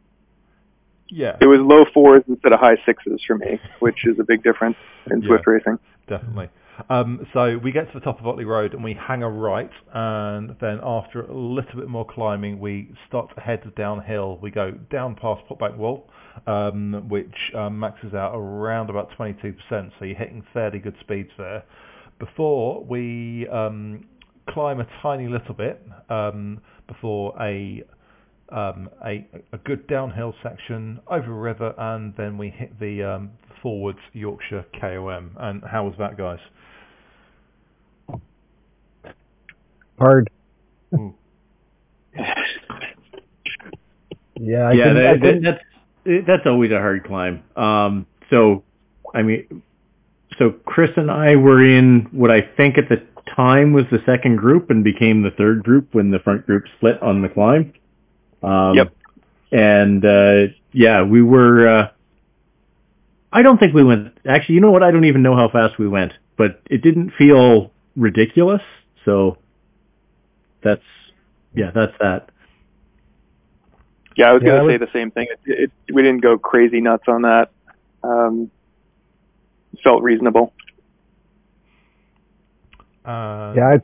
Yeah. 1.12 1.36
It 1.40 1.46
was 1.46 1.60
low 1.60 1.84
fours 1.92 2.22
instead 2.26 2.52
of 2.52 2.60
high 2.60 2.76
sixes 2.86 3.22
for 3.26 3.36
me, 3.36 3.60
which 3.80 4.06
is 4.06 4.18
a 4.18 4.24
big 4.24 4.42
difference 4.42 4.76
in 5.10 5.20
yeah, 5.20 5.28
Zwift 5.28 5.46
racing. 5.46 5.78
Definitely. 6.08 6.48
Um, 6.88 7.26
so 7.34 7.58
we 7.62 7.70
get 7.70 7.92
to 7.92 7.98
the 7.98 8.04
top 8.04 8.18
of 8.18 8.26
Otley 8.26 8.46
Road 8.46 8.72
and 8.72 8.82
we 8.82 8.94
hang 8.94 9.22
a 9.22 9.28
right, 9.28 9.70
and 9.92 10.56
then 10.58 10.80
after 10.82 11.20
a 11.20 11.36
little 11.36 11.78
bit 11.78 11.88
more 11.88 12.06
climbing, 12.06 12.58
we 12.58 12.94
start 13.06 13.28
to 13.34 13.40
head 13.42 13.62
downhill. 13.76 14.38
We 14.40 14.50
go 14.50 14.70
down 14.90 15.14
past 15.14 15.46
Pot 15.46 15.58
Bank 15.58 15.76
Wall, 15.76 16.08
um, 16.46 17.04
which 17.08 17.52
um, 17.54 17.78
maxes 17.78 18.14
out 18.14 18.34
around 18.34 18.88
about 18.88 19.10
22%, 19.18 19.54
so 19.70 20.04
you're 20.04 20.16
hitting 20.16 20.42
fairly 20.54 20.78
good 20.78 20.96
speeds 21.00 21.30
there. 21.36 21.62
Before 22.18 22.82
we 22.82 23.46
um, 23.48 24.06
climb 24.48 24.80
a 24.80 24.86
tiny 25.02 25.28
little 25.28 25.54
bit 25.54 25.86
um, 26.08 26.60
before 26.88 27.34
a 27.40 27.84
um, 28.50 28.90
a, 29.04 29.26
a, 29.52 29.58
good 29.58 29.86
downhill 29.86 30.34
section 30.42 31.00
over 31.10 31.32
a 31.32 31.40
river, 31.40 31.74
and 31.78 32.14
then 32.16 32.36
we 32.36 32.50
hit 32.50 32.78
the 32.78 33.02
um, 33.02 33.30
forwards 33.62 33.98
Yorkshire 34.12 34.66
KOM. 34.80 35.36
And 35.38 35.62
how 35.64 35.84
was 35.84 35.94
that, 35.98 36.18
guys? 36.18 36.38
Hard. 39.98 40.28
yeah, 40.92 41.08
I 44.68 44.72
yeah, 44.72 44.92
that, 44.92 45.20
that, 45.22 45.40
that's 45.42 45.64
that's 46.26 46.46
always 46.46 46.72
a 46.72 46.78
hard 46.78 47.04
climb. 47.04 47.42
Um, 47.56 48.06
so, 48.28 48.64
I 49.14 49.22
mean, 49.22 49.62
so 50.38 50.50
Chris 50.66 50.90
and 50.96 51.10
I 51.10 51.36
were 51.36 51.64
in 51.64 52.08
what 52.12 52.30
I 52.30 52.40
think 52.56 52.78
at 52.78 52.88
the 52.88 53.02
time 53.34 53.72
was 53.72 53.84
the 53.90 53.98
second 54.04 54.36
group 54.36 54.70
and 54.70 54.82
became 54.82 55.22
the 55.22 55.30
third 55.30 55.62
group 55.62 55.88
when 55.94 56.10
the 56.10 56.18
front 56.18 56.46
group 56.46 56.64
split 56.76 57.00
on 57.02 57.22
the 57.22 57.28
climb. 57.28 57.72
Um, 58.42 58.74
yep. 58.74 58.94
And 59.50 60.04
uh, 60.04 60.52
yeah, 60.72 61.02
we 61.02 61.22
were. 61.22 61.68
Uh, 61.68 61.88
I 63.32 63.42
don't 63.42 63.58
think 63.58 63.74
we 63.74 63.84
went. 63.84 64.16
Actually, 64.26 64.56
you 64.56 64.60
know 64.60 64.70
what? 64.70 64.82
I 64.82 64.90
don't 64.90 65.04
even 65.04 65.22
know 65.22 65.36
how 65.36 65.48
fast 65.48 65.78
we 65.78 65.88
went, 65.88 66.12
but 66.36 66.60
it 66.70 66.82
didn't 66.82 67.12
feel 67.16 67.72
ridiculous. 67.96 68.62
So 69.04 69.38
that's 70.62 70.82
yeah, 71.54 71.70
that's 71.74 71.92
that. 72.00 72.30
Yeah, 74.16 74.30
I 74.30 74.32
was 74.32 74.42
yeah, 74.42 74.50
going 74.50 74.68
to 74.68 74.74
say 74.74 74.78
the 74.78 74.92
same 74.92 75.10
thing. 75.10 75.26
It, 75.30 75.38
it, 75.46 75.94
we 75.94 76.02
didn't 76.02 76.20
go 76.20 76.38
crazy 76.38 76.80
nuts 76.80 77.04
on 77.08 77.22
that. 77.22 77.50
Um, 78.02 78.50
felt 79.82 80.02
reasonable. 80.02 80.52
Uh, 83.04 83.54
yeah, 83.56 83.66
I, 83.66 83.80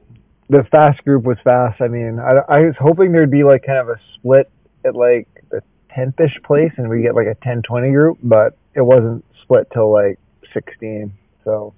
the 0.49 0.65
fast 0.71 1.05
group 1.05 1.25
was 1.25 1.37
fast. 1.45 1.81
I 1.81 1.89
mean, 1.89 2.19
I, 2.19 2.57
I 2.57 2.59
was 2.61 2.75
hoping 2.79 3.13
there'd 3.13 3.31
be 3.31 3.45
like 3.45 3.65
kind 3.67 3.79
of 3.79 3.89
a 3.89 4.01
split 4.15 4.51
at 4.85 4.95
like 4.95 5.29
the 5.51 5.63
10th-ish 5.97 6.43
place 6.45 6.73
and 6.77 6.89
we 6.89 7.03
get 7.03 7.15
like 7.15 7.27
a 7.27 7.37
10-20 7.47 7.93
group, 7.93 8.19
but 8.23 8.57
it 8.75 8.83
wasn't 8.83 9.25
split 9.43 9.69
till 9.73 9.93
like 9.93 10.19
16. 10.55 11.13
So 11.45 11.75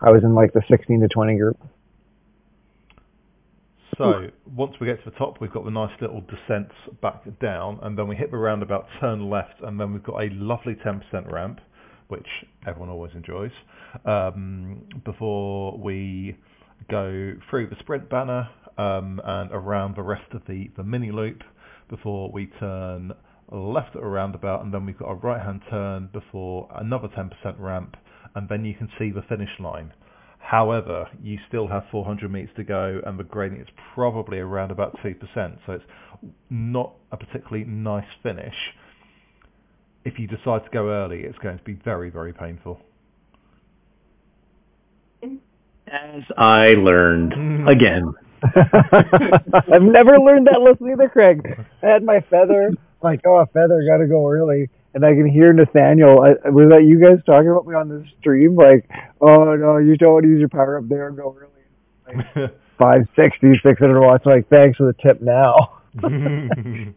I 0.00 0.10
was 0.10 0.22
in 0.24 0.34
like 0.34 0.52
the 0.52 0.62
16 0.68 1.00
to 1.00 1.08
20 1.08 1.36
group. 1.36 1.58
So 3.98 4.28
once 4.54 4.74
we 4.80 4.86
get 4.86 5.02
to 5.02 5.10
the 5.10 5.16
top, 5.16 5.40
we've 5.40 5.52
got 5.52 5.64
the 5.64 5.72
nice 5.72 5.90
little 6.00 6.20
descents 6.20 6.74
back 7.02 7.24
down, 7.40 7.80
and 7.82 7.98
then 7.98 8.06
we 8.06 8.14
hit 8.14 8.30
the 8.30 8.36
roundabout, 8.36 8.86
turn 9.00 9.28
left, 9.28 9.60
and 9.60 9.78
then 9.78 9.92
we've 9.92 10.04
got 10.04 10.22
a 10.22 10.28
lovely 10.30 10.74
10% 10.74 11.02
ramp, 11.32 11.58
which 12.06 12.26
everyone 12.64 12.90
always 12.90 13.10
enjoys, 13.14 13.50
um, 14.04 14.82
before 15.04 15.76
we 15.76 16.36
go 16.90 17.34
through 17.50 17.68
the 17.68 17.76
sprint 17.80 18.08
banner 18.08 18.48
um, 18.76 19.20
and 19.24 19.50
around 19.52 19.96
the 19.96 20.02
rest 20.02 20.32
of 20.32 20.42
the, 20.48 20.70
the 20.76 20.84
mini 20.84 21.10
loop 21.10 21.42
before 21.88 22.30
we 22.30 22.46
turn 22.60 23.12
left 23.50 23.96
at 23.96 24.02
a 24.02 24.06
roundabout, 24.06 24.62
and 24.62 24.72
then 24.72 24.84
we've 24.84 24.98
got 24.98 25.10
a 25.10 25.14
right-hand 25.14 25.62
turn 25.70 26.08
before 26.12 26.68
another 26.76 27.08
10% 27.08 27.30
ramp, 27.58 27.96
and 28.34 28.48
then 28.48 28.64
you 28.64 28.74
can 28.74 28.88
see 28.98 29.10
the 29.10 29.22
finish 29.22 29.50
line. 29.58 29.92
However, 30.38 31.08
you 31.22 31.38
still 31.48 31.66
have 31.68 31.84
400 31.90 32.30
meters 32.30 32.50
to 32.56 32.64
go, 32.64 33.00
and 33.04 33.18
the 33.18 33.24
gradient 33.24 33.68
is 33.68 33.74
probably 33.94 34.38
around 34.38 34.70
about 34.70 34.96
2%, 35.04 35.58
so 35.66 35.72
it's 35.72 35.84
not 36.50 36.94
a 37.10 37.16
particularly 37.16 37.64
nice 37.64 38.06
finish. 38.22 38.54
If 40.04 40.18
you 40.18 40.26
decide 40.26 40.64
to 40.64 40.70
go 40.72 40.90
early, 40.90 41.20
it's 41.20 41.38
going 41.38 41.58
to 41.58 41.64
be 41.64 41.74
very, 41.84 42.10
very 42.10 42.32
painful. 42.32 42.80
As 45.90 46.22
I 46.36 46.68
learned 46.74 47.32
Mm. 47.32 47.68
again. 47.70 48.12
I've 49.72 49.82
never 49.82 50.18
learned 50.18 50.46
that 50.46 50.60
lesson 50.60 50.90
either, 50.92 51.08
Craig. 51.08 51.64
I 51.82 51.86
had 51.86 52.04
my 52.04 52.20
feather, 52.30 52.70
like, 53.02 53.20
oh, 53.26 53.36
a 53.36 53.46
feather, 53.46 53.82
gotta 53.88 54.06
go 54.06 54.28
early. 54.28 54.68
And 54.94 55.04
I 55.04 55.14
can 55.14 55.26
hear 55.28 55.52
Nathaniel. 55.52 56.20
I, 56.22 56.48
was 56.48 56.68
that 56.70 56.84
you 56.84 57.00
guys 57.00 57.18
talking 57.26 57.50
about 57.50 57.66
me 57.66 57.74
on 57.74 57.88
the 57.88 58.04
stream? 58.20 58.54
Like, 58.56 58.88
oh 59.20 59.44
no, 59.54 59.76
you 59.78 59.96
don't 59.96 60.14
want 60.14 60.24
to 60.24 60.28
use 60.30 60.40
your 60.40 60.48
power 60.48 60.78
up 60.78 60.88
there 60.88 61.08
and 61.08 61.16
go 61.16 61.36
early. 61.38 62.16
Like, 62.36 62.50
560, 62.78 63.60
600 63.62 64.00
watts. 64.00 64.24
Like, 64.26 64.48
thanks 64.48 64.76
for 64.78 64.84
the 64.86 64.94
tip 65.02 65.20
now. 65.20 65.80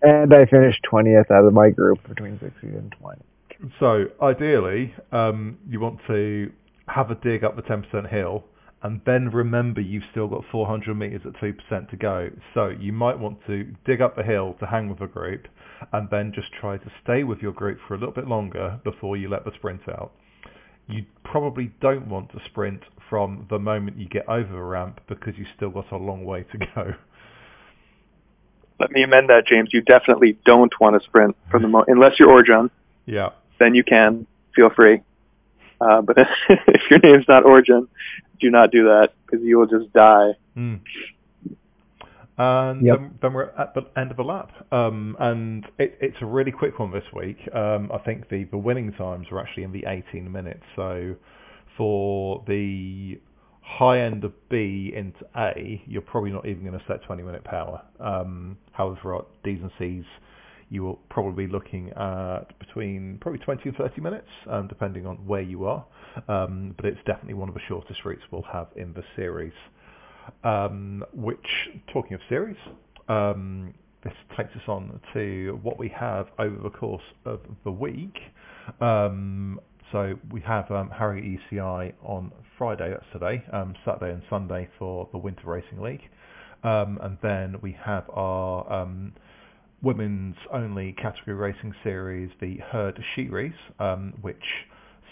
And 0.00 0.32
I 0.32 0.46
finished 0.46 0.86
20th 0.92 1.28
out 1.32 1.44
of 1.44 1.52
my 1.52 1.70
group 1.70 2.06
between 2.08 2.38
60 2.38 2.68
and 2.68 2.94
20. 3.00 3.20
so 3.80 4.06
ideally, 4.22 4.94
um, 5.10 5.58
you 5.68 5.80
want 5.80 5.98
to 6.06 6.52
have 6.88 7.10
a 7.10 7.14
dig 7.14 7.44
up 7.44 7.56
the 7.56 7.62
10% 7.62 8.10
hill, 8.10 8.44
and 8.82 9.00
then 9.04 9.30
remember 9.30 9.80
you've 9.80 10.04
still 10.10 10.28
got 10.28 10.44
400 10.50 10.94
meters 10.94 11.22
at 11.24 11.32
2% 11.34 11.90
to 11.90 11.96
go. 11.96 12.30
So 12.54 12.68
you 12.68 12.92
might 12.92 13.18
want 13.18 13.38
to 13.46 13.74
dig 13.84 14.00
up 14.00 14.16
the 14.16 14.22
hill 14.22 14.56
to 14.60 14.66
hang 14.66 14.88
with 14.88 15.00
a 15.00 15.06
group, 15.06 15.48
and 15.92 16.08
then 16.10 16.32
just 16.34 16.48
try 16.52 16.76
to 16.76 16.92
stay 17.02 17.24
with 17.24 17.40
your 17.40 17.52
group 17.52 17.78
for 17.86 17.94
a 17.94 17.98
little 17.98 18.14
bit 18.14 18.26
longer 18.26 18.80
before 18.84 19.16
you 19.16 19.28
let 19.28 19.44
the 19.44 19.52
sprint 19.54 19.82
out. 19.88 20.12
You 20.86 21.04
probably 21.24 21.72
don't 21.80 22.08
want 22.08 22.32
to 22.32 22.40
sprint 22.46 22.82
from 23.10 23.46
the 23.50 23.58
moment 23.58 23.98
you 23.98 24.08
get 24.08 24.28
over 24.28 24.50
the 24.50 24.62
ramp 24.62 25.00
because 25.06 25.34
you've 25.36 25.48
still 25.56 25.70
got 25.70 25.90
a 25.92 25.96
long 25.96 26.24
way 26.24 26.44
to 26.44 26.58
go. 26.58 26.94
Let 28.80 28.92
me 28.92 29.02
amend 29.02 29.28
that, 29.28 29.46
James. 29.46 29.70
You 29.72 29.82
definitely 29.82 30.38
don't 30.46 30.72
want 30.80 31.00
to 31.00 31.06
sprint 31.06 31.36
from 31.50 31.62
the 31.62 31.68
moment, 31.68 31.90
unless 31.90 32.18
you're 32.18 32.28
Orjon. 32.28 32.70
Yeah. 33.06 33.30
Then 33.58 33.74
you 33.74 33.82
can 33.82 34.26
feel 34.54 34.70
free. 34.70 35.02
Uh, 35.80 36.02
but 36.02 36.16
if 36.48 36.90
your 36.90 37.00
name's 37.00 37.28
not 37.28 37.44
Origin, 37.44 37.88
do 38.40 38.50
not 38.50 38.70
do 38.70 38.84
that 38.84 39.12
because 39.26 39.44
you 39.44 39.58
will 39.58 39.66
just 39.66 39.92
die. 39.92 40.32
Mm. 40.56 40.80
And 42.38 42.86
Yep. 42.86 42.98
then, 42.98 43.18
then 43.20 43.32
we're 43.32 43.50
at 43.58 43.74
the 43.74 43.82
end 43.96 44.10
of 44.12 44.16
the 44.16 44.22
lap. 44.22 44.52
Um, 44.72 45.16
and 45.18 45.66
it, 45.78 45.98
it's 46.00 46.16
a 46.20 46.26
really 46.26 46.52
quick 46.52 46.78
one 46.78 46.92
this 46.92 47.04
week. 47.12 47.36
Um, 47.52 47.90
I 47.92 47.98
think 47.98 48.28
the, 48.28 48.44
the 48.44 48.58
winning 48.58 48.92
times 48.92 49.26
are 49.32 49.40
actually 49.40 49.64
in 49.64 49.72
the 49.72 49.84
18 49.86 50.30
minutes. 50.30 50.62
So 50.76 51.16
for 51.76 52.44
the 52.46 53.18
high 53.60 54.00
end 54.00 54.24
of 54.24 54.32
B 54.48 54.92
into 54.94 55.18
A, 55.36 55.82
you're 55.86 56.00
probably 56.02 56.30
not 56.30 56.46
even 56.46 56.64
going 56.64 56.78
to 56.78 56.84
set 56.86 57.02
20 57.02 57.22
minute 57.24 57.42
power. 57.44 57.82
Um, 57.98 58.56
however, 58.72 58.98
for 59.02 59.26
D's 59.42 59.58
and 59.60 59.70
C's, 59.78 60.04
you 60.70 60.82
will 60.82 60.98
probably 61.08 61.46
be 61.46 61.52
looking 61.52 61.90
at 61.90 62.58
between 62.58 63.18
probably 63.20 63.38
20 63.40 63.62
and 63.68 63.76
30 63.76 64.00
minutes, 64.00 64.28
um, 64.48 64.68
depending 64.68 65.06
on 65.06 65.16
where 65.26 65.40
you 65.40 65.64
are. 65.64 65.84
Um, 66.28 66.74
but 66.76 66.86
it's 66.86 67.00
definitely 67.06 67.34
one 67.34 67.48
of 67.48 67.54
the 67.54 67.60
shortest 67.68 68.04
routes 68.04 68.22
we'll 68.30 68.42
have 68.42 68.68
in 68.76 68.92
the 68.92 69.04
series. 69.16 69.52
Um, 70.44 71.04
which, 71.14 71.70
talking 71.90 72.12
of 72.12 72.20
series, 72.28 72.56
um, 73.08 73.72
this 74.04 74.12
takes 74.36 74.54
us 74.54 74.62
on 74.68 75.00
to 75.14 75.58
what 75.62 75.78
we 75.78 75.88
have 75.88 76.26
over 76.38 76.56
the 76.62 76.70
course 76.70 77.02
of 77.24 77.40
the 77.64 77.72
week. 77.72 78.18
Um, 78.80 79.58
so 79.90 80.18
we 80.30 80.42
have 80.42 80.70
um, 80.70 80.90
Harrogate 80.90 81.40
UCI 81.50 81.94
on 82.02 82.30
Friday, 82.58 82.90
that's 82.90 83.06
today, 83.10 83.42
Saturday 83.86 84.12
and 84.12 84.22
Sunday 84.28 84.68
for 84.78 85.08
the 85.12 85.18
Winter 85.18 85.46
Racing 85.46 85.80
League. 85.80 86.02
And 86.62 87.16
then 87.22 87.56
we 87.62 87.74
have 87.82 88.04
our 88.10 88.70
women's 89.82 90.36
only 90.52 90.92
category 90.92 91.36
racing 91.36 91.74
series, 91.84 92.30
the 92.40 92.56
Herd 92.56 93.02
Sheet 93.14 93.30
Race, 93.30 93.52
um, 93.78 94.14
which 94.20 94.44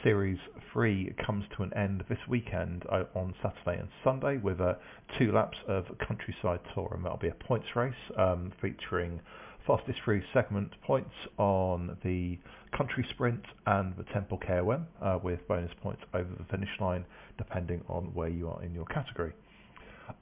Series 0.02 0.38
3 0.72 1.14
comes 1.24 1.44
to 1.56 1.62
an 1.62 1.72
end 1.74 2.04
this 2.08 2.18
weekend 2.28 2.84
uh, 2.90 3.04
on 3.14 3.34
Saturday 3.42 3.80
and 3.80 3.88
Sunday 4.04 4.38
with 4.38 4.60
uh, 4.60 4.74
two 5.18 5.32
laps 5.32 5.56
of 5.68 5.84
Countryside 6.06 6.60
Tour, 6.74 6.92
and 6.94 7.04
that'll 7.04 7.18
be 7.18 7.28
a 7.28 7.34
points 7.34 7.66
race 7.74 7.94
um, 8.16 8.52
featuring 8.60 9.20
fastest 9.66 9.98
through 10.04 10.22
segment 10.32 10.70
points 10.82 11.14
on 11.38 11.96
the 12.04 12.38
Country 12.76 13.04
Sprint 13.10 13.42
and 13.66 13.96
the 13.96 14.04
Temple 14.12 14.38
KOM, 14.46 14.86
uh, 15.02 15.18
with 15.22 15.46
bonus 15.48 15.72
points 15.82 16.02
over 16.14 16.28
the 16.38 16.44
finish 16.50 16.70
line 16.80 17.04
depending 17.38 17.82
on 17.88 18.04
where 18.14 18.28
you 18.28 18.48
are 18.48 18.62
in 18.62 18.72
your 18.74 18.86
category. 18.86 19.32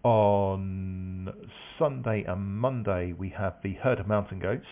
On 0.02 1.32
Sunday 1.78 2.24
and 2.26 2.58
Monday, 2.58 3.12
we 3.12 3.30
have 3.30 3.54
the 3.62 3.74
Herd 3.74 4.00
of 4.00 4.06
Mountain 4.06 4.38
Goats, 4.38 4.66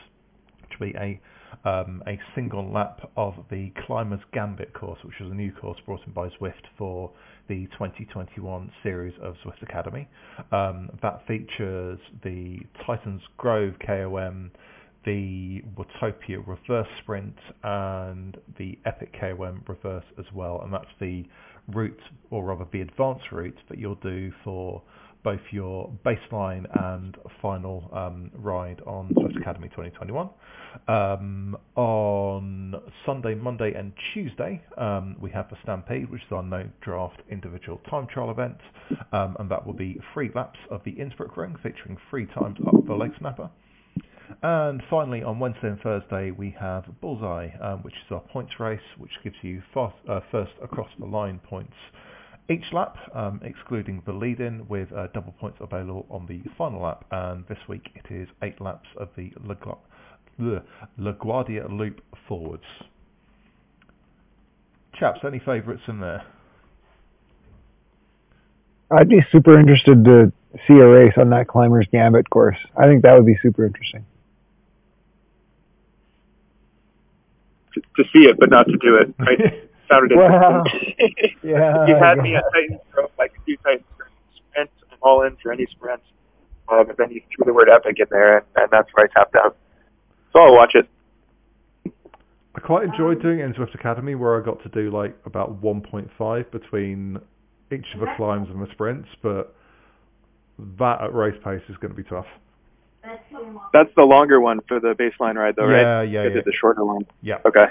which 0.62 0.78
will 0.78 0.86
be 0.88 0.94
a 0.98 1.20
um, 1.64 2.02
a 2.06 2.18
single 2.34 2.70
lap 2.70 3.10
of 3.16 3.34
the 3.50 3.72
Climbers 3.86 4.20
Gambit 4.32 4.72
course, 4.72 4.98
which 5.04 5.20
is 5.20 5.30
a 5.30 5.34
new 5.34 5.52
course 5.52 5.78
brought 5.84 6.00
in 6.06 6.12
by 6.12 6.28
Zwift 6.40 6.64
for 6.78 7.10
the 7.48 7.66
2021 7.72 8.72
series 8.82 9.14
of 9.22 9.34
Zwift 9.44 9.62
Academy. 9.62 10.08
Um, 10.50 10.90
that 11.02 11.26
features 11.26 11.98
the 12.24 12.60
Titans 12.86 13.22
Grove 13.36 13.74
KOM, 13.86 14.50
the 15.04 15.62
Watopia 15.76 16.46
Reverse 16.46 16.88
Sprint, 17.02 17.36
and 17.62 18.36
the 18.58 18.78
Epic 18.86 19.14
KOM 19.20 19.62
Reverse 19.68 20.04
as 20.18 20.26
well. 20.34 20.62
And 20.62 20.72
that's 20.72 20.86
the 21.00 21.24
route, 21.68 22.00
or 22.30 22.44
rather 22.44 22.66
the 22.72 22.80
advanced 22.80 23.30
route, 23.30 23.58
that 23.68 23.78
you'll 23.78 23.94
do 23.96 24.32
for 24.42 24.82
both 25.24 25.40
your 25.50 25.90
baseline 26.04 26.66
and 26.94 27.16
final 27.40 27.88
um, 27.92 28.30
ride 28.34 28.80
on 28.86 29.08
Zwift 29.14 29.40
Academy 29.40 29.68
2021. 29.68 30.28
Um, 30.88 31.56
on 31.76 32.74
Sunday, 33.06 33.34
Monday 33.34 33.72
and 33.76 33.92
Tuesday, 34.14 34.62
um, 34.76 35.16
we 35.20 35.30
have 35.30 35.48
the 35.50 35.56
Stampede, 35.62 36.10
which 36.10 36.22
is 36.22 36.32
our 36.32 36.42
no 36.42 36.68
draft 36.80 37.20
individual 37.30 37.80
time 37.90 38.06
trial 38.12 38.30
event, 38.30 38.56
um, 39.12 39.36
and 39.38 39.50
that 39.50 39.66
will 39.66 39.74
be 39.74 40.00
three 40.12 40.30
laps 40.34 40.58
of 40.70 40.80
the 40.84 40.92
Innsbruck 40.92 41.36
Ring, 41.36 41.56
featuring 41.62 41.96
three 42.10 42.26
times 42.26 42.58
up 42.66 42.86
the 42.86 42.94
leg 42.94 43.12
snapper. 43.18 43.50
And 44.42 44.82
finally, 44.88 45.22
on 45.22 45.38
Wednesday 45.38 45.68
and 45.68 45.80
Thursday, 45.80 46.30
we 46.30 46.54
have 46.58 46.84
Bullseye, 47.00 47.48
um, 47.60 47.82
which 47.82 47.94
is 47.94 48.10
our 48.10 48.20
points 48.20 48.52
race, 48.58 48.80
which 48.98 49.12
gives 49.22 49.36
you 49.42 49.62
fast, 49.74 49.94
uh, 50.08 50.20
first 50.30 50.52
across 50.62 50.88
the 50.98 51.04
line 51.06 51.38
points 51.48 51.74
each 52.52 52.72
lap, 52.72 52.96
um, 53.14 53.40
excluding 53.42 54.02
the 54.06 54.12
lead-in, 54.12 54.68
with 54.68 54.92
uh, 54.92 55.08
double 55.14 55.32
points 55.32 55.58
available 55.60 56.06
on 56.10 56.26
the 56.26 56.42
final 56.56 56.82
lap. 56.82 57.04
And 57.10 57.44
this 57.48 57.58
week 57.68 57.88
it 57.94 58.14
is 58.14 58.28
eight 58.42 58.60
laps 58.60 58.88
of 58.98 59.08
the 59.16 59.30
LaGuardia 59.44 59.78
the 60.38 60.62
LaGuardia 60.98 61.70
Loop 61.70 62.00
forwards. 62.28 62.64
Chaps, 64.98 65.20
any 65.26 65.38
favourites 65.38 65.82
in 65.88 66.00
there? 66.00 66.22
I'd 68.90 69.08
be 69.08 69.20
super 69.30 69.58
interested 69.58 70.04
to 70.04 70.32
see 70.66 70.74
a 70.74 70.86
race 70.86 71.14
on 71.16 71.30
that 71.30 71.48
Climbers 71.48 71.86
Gambit 71.90 72.28
course. 72.28 72.58
I 72.76 72.86
think 72.86 73.02
that 73.02 73.14
would 73.14 73.26
be 73.26 73.38
super 73.42 73.64
interesting. 73.64 74.04
To, 77.74 77.80
to 77.80 78.04
see 78.12 78.24
it, 78.24 78.36
but 78.38 78.50
not 78.50 78.66
to 78.66 78.76
do 78.76 78.96
it. 78.96 79.14
Right? 79.18 79.68
Sounded 79.90 80.16
Wow. 80.16 80.64
interesting. 80.64 81.14
Yeah, 81.42 81.86
you 81.86 81.96
had 81.96 82.16
yeah. 82.18 82.22
me 82.22 82.36
at 82.36 82.44
Titans 82.52 82.80
Grove, 82.92 83.10
like 83.18 83.32
a 83.38 83.44
few 83.44 83.56
Titans 83.58 83.84
Grove 83.96 84.10
sprints. 84.36 84.72
I'm 84.90 84.98
all 85.02 85.22
in 85.22 85.36
for 85.42 85.52
any 85.52 85.66
sprints. 85.66 86.04
Um, 86.68 86.88
and 86.88 86.96
then 86.96 87.10
you 87.10 87.20
threw 87.34 87.44
the 87.44 87.52
word 87.52 87.68
epic 87.68 87.96
in 87.98 88.06
there, 88.10 88.38
and, 88.38 88.46
and 88.56 88.68
that's 88.70 88.88
where 88.94 89.06
I 89.06 89.08
tapped 89.12 89.34
out. 89.36 89.56
So 90.32 90.40
I'll 90.40 90.54
watch 90.54 90.74
it. 90.74 90.88
I 92.54 92.60
quite 92.60 92.84
enjoyed 92.84 93.20
doing 93.22 93.40
it 93.40 93.44
in 93.44 93.54
Zwift 93.54 93.74
Academy, 93.74 94.14
where 94.14 94.40
I 94.40 94.44
got 94.44 94.62
to 94.62 94.68
do 94.68 94.90
like 94.90 95.16
about 95.26 95.60
1.5 95.62 96.50
between 96.50 97.18
each 97.72 97.86
of 97.94 98.00
the 98.00 98.06
climbs 98.16 98.48
and 98.50 98.62
the 98.62 98.70
sprints, 98.72 99.08
but 99.22 99.54
that 100.78 101.00
at 101.02 101.14
race 101.14 101.38
pace 101.42 101.62
is 101.68 101.76
going 101.78 101.94
to 101.94 101.96
be 102.00 102.08
tough. 102.08 102.26
That's 103.72 103.90
the 103.96 104.04
longer 104.04 104.40
one 104.40 104.60
for 104.68 104.78
the 104.78 104.94
baseline 104.94 105.34
ride, 105.34 105.56
though, 105.56 105.66
right? 105.66 105.80
Yeah, 105.80 106.02
yeah, 106.02 106.20
I 106.20 106.24
yeah. 106.24 106.28
did 106.34 106.44
the 106.44 106.52
shorter 106.52 106.84
one. 106.84 107.04
Yeah. 107.22 107.38
Okay. 107.44 107.66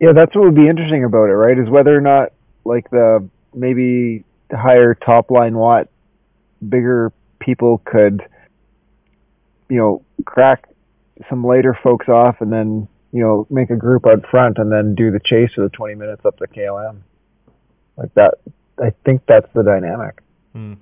Yeah, 0.00 0.12
that's 0.14 0.34
what 0.34 0.44
would 0.44 0.54
be 0.54 0.68
interesting 0.68 1.04
about 1.04 1.30
it, 1.30 1.34
right? 1.34 1.58
Is 1.58 1.68
whether 1.68 1.96
or 1.96 2.00
not 2.00 2.32
like 2.64 2.90
the 2.90 3.28
maybe 3.54 4.24
the 4.50 4.56
higher 4.56 4.94
top 4.94 5.30
line 5.30 5.54
watt 5.54 5.88
bigger 6.66 7.12
people 7.40 7.80
could, 7.84 8.22
you 9.68 9.78
know, 9.78 10.02
crack 10.24 10.68
some 11.30 11.44
later 11.44 11.78
folks 11.82 12.08
off 12.08 12.40
and 12.40 12.52
then, 12.52 12.88
you 13.12 13.22
know, 13.22 13.46
make 13.50 13.70
a 13.70 13.76
group 13.76 14.06
out 14.06 14.26
front 14.30 14.58
and 14.58 14.70
then 14.70 14.94
do 14.94 15.10
the 15.10 15.20
chase 15.20 15.52
for 15.54 15.62
the 15.62 15.70
20 15.70 15.94
minutes 15.94 16.24
up 16.24 16.36
to 16.38 16.46
KOM. 16.46 17.02
Like 17.96 18.12
that, 18.14 18.34
I 18.78 18.92
think 19.04 19.22
that's 19.26 19.48
the 19.54 19.62
dynamic. 19.62 20.20
Hmm. 20.52 20.74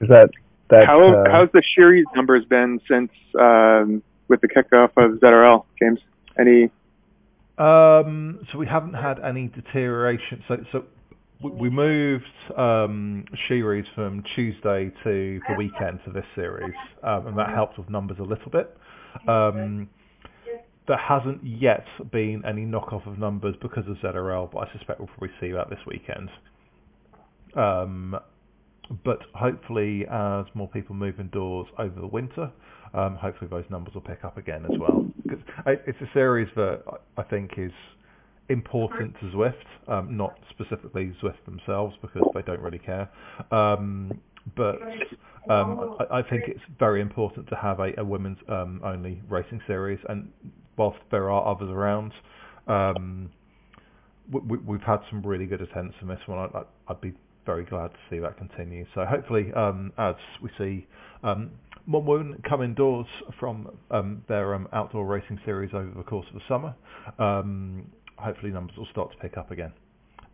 Is 0.00 0.08
that 0.08 0.30
that? 0.68 0.86
How 0.86 1.00
uh, 1.00 1.30
how's 1.30 1.50
the 1.52 1.62
series 1.76 2.06
numbers 2.14 2.44
been 2.44 2.80
since 2.88 3.12
um, 3.38 4.02
with 4.32 4.40
the 4.40 4.48
kickoff 4.48 4.90
of 4.96 5.20
ZRL, 5.20 5.64
James? 5.78 6.00
Any? 6.40 6.70
Um, 7.58 8.40
so 8.50 8.58
we 8.58 8.66
haven't 8.66 8.94
had 8.94 9.20
any 9.20 9.48
deterioration. 9.48 10.42
So, 10.48 10.56
so 10.72 10.84
we- 11.42 11.68
moved 11.68 12.24
um, 12.56 13.26
series 13.46 13.84
from 13.94 14.24
Tuesday 14.34 14.90
to 15.04 15.40
the 15.48 15.54
weekend 15.58 16.00
for 16.04 16.10
this 16.12 16.24
series, 16.34 16.74
um, 17.02 17.26
and 17.26 17.38
that 17.38 17.50
helped 17.50 17.78
with 17.78 17.90
numbers 17.90 18.18
a 18.18 18.22
little 18.22 18.50
bit. 18.50 18.74
Um, 19.28 19.90
there 20.88 20.96
hasn't 20.96 21.44
yet 21.44 21.84
been 22.10 22.42
any 22.46 22.62
knockoff 22.62 23.06
of 23.06 23.18
numbers 23.18 23.54
because 23.60 23.86
of 23.86 23.96
ZRL, 23.98 24.50
but 24.50 24.68
I 24.68 24.72
suspect 24.72 24.98
we'll 24.98 25.08
probably 25.08 25.30
see 25.40 25.52
that 25.52 25.68
this 25.68 25.78
weekend. 25.86 26.30
Um, 27.54 28.18
but 29.04 29.20
hopefully, 29.34 30.06
as 30.10 30.46
more 30.54 30.68
people 30.68 30.94
move 30.94 31.20
indoors 31.20 31.68
over 31.78 32.00
the 32.00 32.06
winter, 32.06 32.50
um, 32.94 33.16
hopefully 33.16 33.48
those 33.50 33.64
numbers 33.70 33.94
will 33.94 34.02
pick 34.02 34.24
up 34.24 34.36
again 34.36 34.64
as 34.66 34.78
well. 34.78 35.06
'Cause 35.28 35.38
I- 35.66 35.80
it's 35.86 36.00
a 36.00 36.08
series 36.12 36.48
that 36.56 36.82
I 37.16 37.22
think 37.22 37.58
is 37.58 37.72
important 38.48 39.14
to 39.20 39.26
Zwift, 39.30 39.64
um, 39.88 40.16
not 40.16 40.36
specifically 40.50 41.14
Zwift 41.22 41.44
themselves 41.46 41.96
because 42.02 42.22
they 42.34 42.42
don't 42.42 42.60
really 42.60 42.78
care. 42.78 43.08
Um, 43.50 44.20
but 44.56 44.80
um, 45.48 45.96
I, 46.10 46.18
I 46.18 46.22
think 46.22 46.44
it's 46.48 46.60
very 46.78 47.00
important 47.00 47.48
to 47.48 47.56
have 47.56 47.80
a, 47.80 47.92
a 47.98 48.04
women's 48.04 48.38
um, 48.48 48.80
only 48.84 49.22
racing 49.28 49.60
series, 49.66 49.98
and 50.08 50.30
whilst 50.76 50.98
there 51.10 51.30
are 51.30 51.46
others 51.46 51.70
around, 51.70 52.12
um, 52.66 53.30
we, 54.30 54.56
we've 54.58 54.82
had 54.82 55.00
some 55.10 55.22
really 55.22 55.46
good 55.46 55.60
attendance 55.62 55.94
from 55.98 56.08
this 56.08 56.20
one. 56.26 56.38
I, 56.54 56.62
I'd 56.88 57.00
be 57.00 57.12
very 57.46 57.64
glad 57.64 57.88
to 57.92 57.96
see 58.10 58.18
that 58.20 58.36
continue. 58.36 58.84
So 58.94 59.04
hopefully, 59.04 59.52
um, 59.54 59.92
as 59.98 60.14
we 60.42 60.50
see 60.58 60.86
more 61.86 62.02
women 62.02 62.42
come 62.48 62.62
indoors 62.62 63.06
from 63.38 63.68
um, 63.90 64.22
their 64.28 64.54
um, 64.54 64.68
outdoor 64.72 65.06
racing 65.06 65.40
series 65.44 65.70
over 65.74 65.90
the 65.96 66.02
course 66.02 66.26
of 66.28 66.34
the 66.34 66.40
summer, 66.48 66.74
um, 67.18 67.90
hopefully 68.16 68.52
numbers 68.52 68.76
will 68.76 68.88
start 68.90 69.10
to 69.12 69.16
pick 69.18 69.36
up 69.36 69.50
again. 69.50 69.72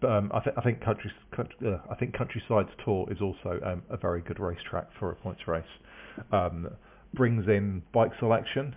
But 0.00 0.10
um, 0.12 0.30
I, 0.32 0.40
th- 0.40 0.54
I 0.56 0.60
think 0.60 0.80
country, 0.84 1.10
country 1.34 1.56
uh, 1.66 1.78
I 1.90 1.94
think 1.96 2.16
Countryside's 2.16 2.70
Tour 2.84 3.08
is 3.10 3.18
also 3.20 3.60
um, 3.64 3.82
a 3.90 3.96
very 3.96 4.20
good 4.20 4.38
racetrack 4.38 4.86
for 4.98 5.10
a 5.10 5.16
points 5.16 5.42
race. 5.46 5.64
Brings 7.14 7.48
in 7.48 7.82
bike 7.94 8.12
selection. 8.18 8.76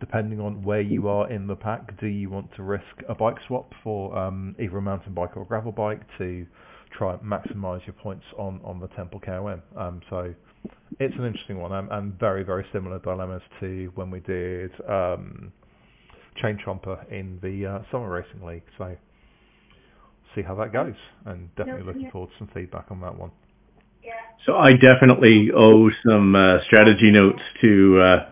Depending 0.00 0.40
on 0.40 0.62
where 0.62 0.80
you 0.80 1.08
are 1.08 1.30
in 1.30 1.46
the 1.46 1.54
pack, 1.54 1.98
do 1.98 2.08
you 2.08 2.28
want 2.28 2.52
to 2.56 2.62
risk 2.62 2.84
a 3.08 3.14
bike 3.14 3.36
swap 3.46 3.72
for 3.82 4.14
um, 4.18 4.54
either 4.60 4.76
a 4.76 4.82
mountain 4.82 5.14
bike 5.14 5.36
or 5.36 5.42
a 5.42 5.46
gravel 5.46 5.72
bike 5.72 6.00
to 6.18 6.44
try 6.90 7.14
and 7.14 7.22
maximise 7.22 7.86
your 7.86 7.94
points 7.94 8.24
on, 8.36 8.60
on 8.64 8.80
the 8.80 8.88
Temple 8.88 9.20
KOM? 9.20 9.62
Um, 9.76 10.02
so 10.10 10.34
it's 11.00 11.14
an 11.16 11.24
interesting 11.24 11.58
one 11.58 11.72
and, 11.72 11.90
and 11.90 12.18
very, 12.18 12.42
very 12.44 12.64
similar 12.72 12.98
dilemmas 12.98 13.42
to 13.60 13.90
when 13.94 14.10
we 14.10 14.20
did 14.20 14.70
um, 14.88 15.52
Chain 16.36 16.58
Chomper 16.64 17.10
in 17.10 17.38
the 17.42 17.66
uh, 17.66 17.82
Summer 17.90 18.10
Racing 18.10 18.46
League. 18.46 18.62
So 18.78 18.96
see 20.34 20.42
how 20.42 20.54
that 20.56 20.72
goes 20.72 20.94
and 21.26 21.54
definitely 21.56 21.84
looking 21.84 22.10
forward 22.10 22.30
to 22.30 22.38
some 22.38 22.50
feedback 22.52 22.86
on 22.90 23.00
that 23.00 23.16
one. 23.16 23.30
So 24.44 24.56
I 24.56 24.74
definitely 24.74 25.50
owe 25.56 25.90
some 26.06 26.34
uh, 26.34 26.62
strategy 26.66 27.10
notes 27.10 27.40
to 27.62 28.00
uh, 28.00 28.28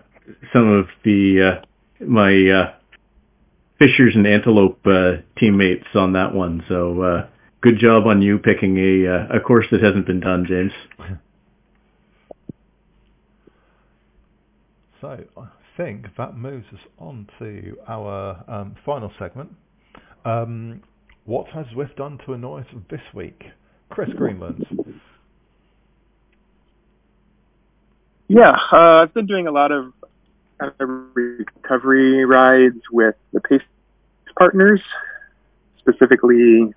some 0.52 0.68
of 0.68 0.86
the 1.04 1.60
uh, 1.60 2.04
my 2.04 2.50
uh, 2.50 2.72
Fishers 3.78 4.14
and 4.14 4.26
Antelope 4.26 4.80
uh, 4.86 5.12
teammates 5.38 5.86
on 5.94 6.12
that 6.12 6.34
one. 6.34 6.62
So 6.68 7.02
uh, 7.02 7.26
good 7.62 7.78
job 7.78 8.06
on 8.06 8.20
you 8.20 8.38
picking 8.38 8.76
a 8.76 9.08
uh, 9.08 9.36
a 9.38 9.40
course 9.40 9.66
that 9.70 9.82
hasn't 9.82 10.06
been 10.06 10.20
done, 10.20 10.44
James. 10.46 10.72
So 15.02 15.18
I 15.36 15.48
think 15.76 16.06
that 16.16 16.36
moves 16.36 16.64
us 16.72 16.78
on 17.00 17.28
to 17.40 17.76
our 17.88 18.44
um, 18.46 18.76
final 18.86 19.10
segment. 19.18 19.50
Um, 20.24 20.80
what 21.24 21.48
has 21.48 21.66
Zwift 21.74 21.96
done 21.96 22.20
to 22.24 22.34
annoy 22.34 22.60
us 22.60 22.66
this 22.88 23.00
week? 23.12 23.42
Chris 23.90 24.10
Greenland. 24.16 24.64
Yeah, 28.28 28.56
uh, 28.72 29.02
I've 29.02 29.12
been 29.12 29.26
doing 29.26 29.48
a 29.48 29.50
lot 29.50 29.72
of 29.72 29.92
of 30.60 30.88
recovery 31.14 32.24
rides 32.24 32.80
with 32.92 33.16
the 33.32 33.40
Pace 33.40 33.60
partners, 34.38 34.80
specifically 35.78 36.72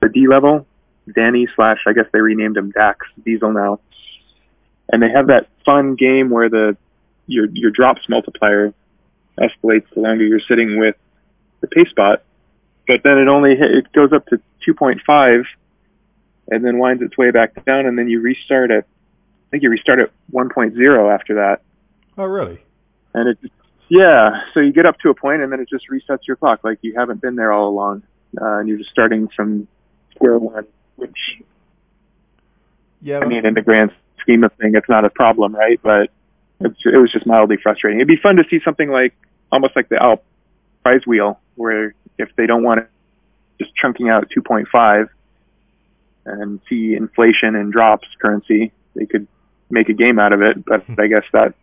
the 0.00 0.08
D 0.08 0.26
level, 0.26 0.66
Danny 1.14 1.46
slash 1.54 1.80
I 1.86 1.92
guess 1.92 2.06
they 2.14 2.22
renamed 2.22 2.56
him 2.56 2.70
Dax 2.70 3.06
Diesel 3.22 3.52
now, 3.52 3.80
and 4.90 5.02
they 5.02 5.10
have 5.10 5.26
that 5.26 5.50
fun 5.66 5.94
game 5.94 6.30
where 6.30 6.48
the 6.48 6.78
your 7.26 7.46
your 7.52 7.70
drops 7.70 8.08
multiplier 8.08 8.72
escalates 9.38 9.86
the 9.94 10.00
longer 10.00 10.24
you're 10.24 10.40
sitting 10.40 10.78
with 10.78 10.96
the 11.60 11.66
pace 11.68 11.92
bot, 11.94 12.22
but 12.86 13.02
then 13.04 13.18
it 13.18 13.28
only 13.28 13.56
hit, 13.56 13.70
it 13.70 13.92
goes 13.92 14.12
up 14.12 14.26
to 14.26 14.40
2.5, 14.66 15.44
and 16.50 16.64
then 16.64 16.78
winds 16.78 17.02
its 17.02 17.16
way 17.18 17.30
back 17.30 17.64
down, 17.64 17.86
and 17.86 17.98
then 17.98 18.08
you 18.08 18.20
restart 18.20 18.70
at 18.70 18.84
I 18.84 19.50
think 19.50 19.62
you 19.62 19.70
restart 19.70 20.00
at 20.00 20.10
1.0 20.32 21.14
after 21.14 21.34
that, 21.36 21.60
Oh, 22.18 22.24
really? 22.24 22.60
and 23.14 23.28
it 23.30 23.38
yeah, 23.88 24.42
so 24.52 24.58
you 24.60 24.72
get 24.72 24.84
up 24.84 24.98
to 25.00 25.10
a 25.10 25.14
point, 25.14 25.42
and 25.42 25.52
then 25.52 25.60
it 25.60 25.68
just 25.68 25.84
resets 25.88 26.26
your 26.26 26.36
clock 26.36 26.64
like 26.64 26.78
you 26.82 26.94
haven't 26.96 27.20
been 27.20 27.36
there 27.36 27.52
all 27.52 27.68
along, 27.68 28.02
uh, 28.40 28.58
and 28.58 28.68
you're 28.68 28.78
just 28.78 28.90
starting 28.90 29.28
from 29.28 29.68
square 30.14 30.38
one, 30.38 30.66
which 30.96 31.40
Yeah. 33.00 33.20
I 33.20 33.26
mean, 33.26 33.46
in 33.46 33.54
the 33.54 33.62
grand 33.62 33.92
scheme 34.20 34.42
of 34.42 34.52
things, 34.54 34.74
it's 34.76 34.88
not 34.88 35.04
a 35.04 35.10
problem, 35.10 35.54
right? 35.54 35.78
But 35.80 36.10
it's, 36.60 36.80
it 36.84 36.96
was 36.96 37.10
just 37.12 37.26
mildly 37.26 37.56
frustrating. 37.62 37.98
It'd 37.98 38.08
be 38.08 38.16
fun 38.16 38.36
to 38.36 38.44
see 38.50 38.60
something 38.64 38.90
like 38.90 39.14
almost 39.52 39.76
like 39.76 39.88
the 39.88 40.02
Alp 40.02 40.24
prize 40.82 41.06
wheel, 41.06 41.40
where 41.54 41.94
if 42.18 42.28
they 42.36 42.46
don't 42.46 42.62
want 42.62 42.80
it 42.80 42.88
just 43.58 43.74
chunking 43.74 44.08
out 44.08 44.30
2.5 44.36 45.08
and 46.24 46.60
see 46.68 46.94
inflation 46.94 47.54
and 47.56 47.72
drops 47.72 48.06
currency, 48.20 48.72
they 48.94 49.06
could 49.06 49.26
make 49.70 49.88
a 49.88 49.92
game 49.94 50.18
out 50.18 50.32
of 50.32 50.42
it. 50.42 50.64
But 50.64 50.84
I 50.98 51.06
guess 51.06 51.24
that 51.32 51.54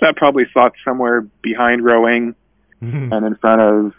that 0.00 0.16
probably 0.16 0.44
slots 0.52 0.76
somewhere 0.84 1.22
behind 1.42 1.84
rowing 1.84 2.34
Hmm. 2.80 3.10
and 3.10 3.24
in 3.24 3.36
front 3.36 3.62
of 3.62 3.94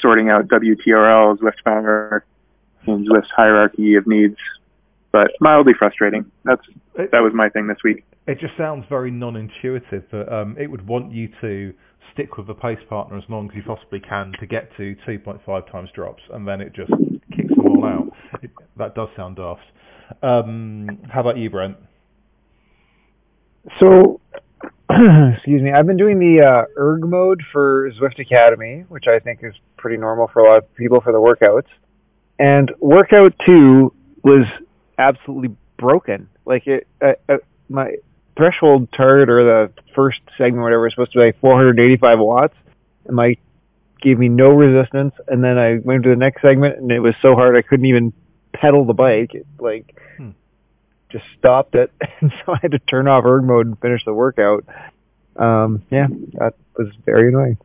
sorting 0.00 0.30
out 0.30 0.48
WTRL, 0.48 1.38
Zwift 1.38 1.62
Power, 1.62 2.24
and 2.86 3.06
Zwift's 3.06 3.30
hierarchy 3.30 3.94
of 3.96 4.06
needs. 4.06 4.38
But 5.12 5.32
mildly 5.38 5.74
frustrating. 5.74 6.30
That's 6.44 6.62
that 6.94 7.20
was 7.20 7.34
my 7.34 7.50
thing 7.50 7.66
this 7.66 7.76
week. 7.84 8.04
It 8.26 8.38
just 8.38 8.56
sounds 8.56 8.84
very 8.88 9.10
non-intuitive 9.10 10.04
that 10.12 10.32
um, 10.32 10.56
it 10.58 10.70
would 10.70 10.86
want 10.86 11.12
you 11.12 11.28
to 11.40 11.72
stick 12.12 12.36
with 12.36 12.46
the 12.46 12.54
pace 12.54 12.78
partner 12.88 13.16
as 13.16 13.24
long 13.28 13.48
as 13.50 13.56
you 13.56 13.62
possibly 13.62 14.00
can 14.00 14.32
to 14.40 14.46
get 14.46 14.70
to 14.76 14.94
2.5 15.06 15.70
times 15.70 15.90
drops, 15.94 16.22
and 16.32 16.46
then 16.46 16.60
it 16.60 16.72
just 16.72 16.90
kicks 17.34 17.48
them 17.48 17.66
all 17.66 17.84
out. 17.84 18.12
It, 18.42 18.50
that 18.76 18.94
does 18.94 19.08
sound 19.16 19.36
daft. 19.36 19.62
Um, 20.22 20.98
how 21.10 21.20
about 21.20 21.38
you, 21.38 21.50
Brent? 21.50 21.76
So, 23.78 24.20
excuse 24.90 25.62
me. 25.62 25.72
I've 25.72 25.86
been 25.86 25.96
doing 25.96 26.18
the 26.18 26.44
uh, 26.44 26.64
erg 26.76 27.04
mode 27.04 27.42
for 27.52 27.90
Zwift 27.92 28.18
Academy, 28.18 28.84
which 28.88 29.06
I 29.06 29.18
think 29.18 29.40
is 29.42 29.54
pretty 29.76 29.96
normal 29.96 30.28
for 30.32 30.42
a 30.42 30.48
lot 30.48 30.58
of 30.58 30.74
people 30.74 31.00
for 31.00 31.12
the 31.12 31.18
workouts. 31.18 31.68
And 32.38 32.72
workout 32.80 33.34
two 33.44 33.94
was 34.24 34.46
absolutely 34.98 35.54
broken. 35.78 36.28
Like 36.44 36.66
it, 36.66 36.86
uh, 37.00 37.12
uh, 37.28 37.36
my 37.68 37.96
threshold 38.40 38.90
target 38.92 39.28
or 39.28 39.44
the 39.44 39.72
first 39.94 40.20
segment, 40.38 40.62
whatever, 40.62 40.82
was 40.84 40.92
supposed 40.92 41.12
to 41.12 41.18
be 41.18 41.24
like 41.26 41.40
485 41.40 42.18
watts, 42.18 42.54
and 43.06 43.14
my 43.14 43.36
gave 44.00 44.18
me 44.18 44.30
no 44.30 44.48
resistance. 44.48 45.12
And 45.28 45.44
then 45.44 45.58
I 45.58 45.76
went 45.76 46.04
to 46.04 46.08
the 46.08 46.16
next 46.16 46.40
segment, 46.40 46.78
and 46.78 46.90
it 46.90 47.00
was 47.00 47.14
so 47.20 47.34
hard 47.34 47.54
I 47.54 47.60
couldn't 47.60 47.84
even 47.84 48.14
pedal 48.54 48.86
the 48.86 48.94
bike. 48.94 49.34
It, 49.34 49.46
like 49.58 49.94
Hmm. 50.16 50.30
just 51.10 51.24
stopped 51.38 51.74
it, 51.74 51.92
and 52.20 52.32
so 52.44 52.52
I 52.54 52.58
had 52.62 52.70
to 52.70 52.78
turn 52.78 53.08
off 53.08 53.24
erg 53.26 53.44
mode 53.44 53.66
and 53.66 53.78
finish 53.78 54.02
the 54.06 54.14
workout. 54.14 54.64
Um, 55.36 55.82
yeah, 55.90 56.06
that 56.38 56.54
was 56.78 56.88
very 57.04 57.28
annoying. 57.28 57.58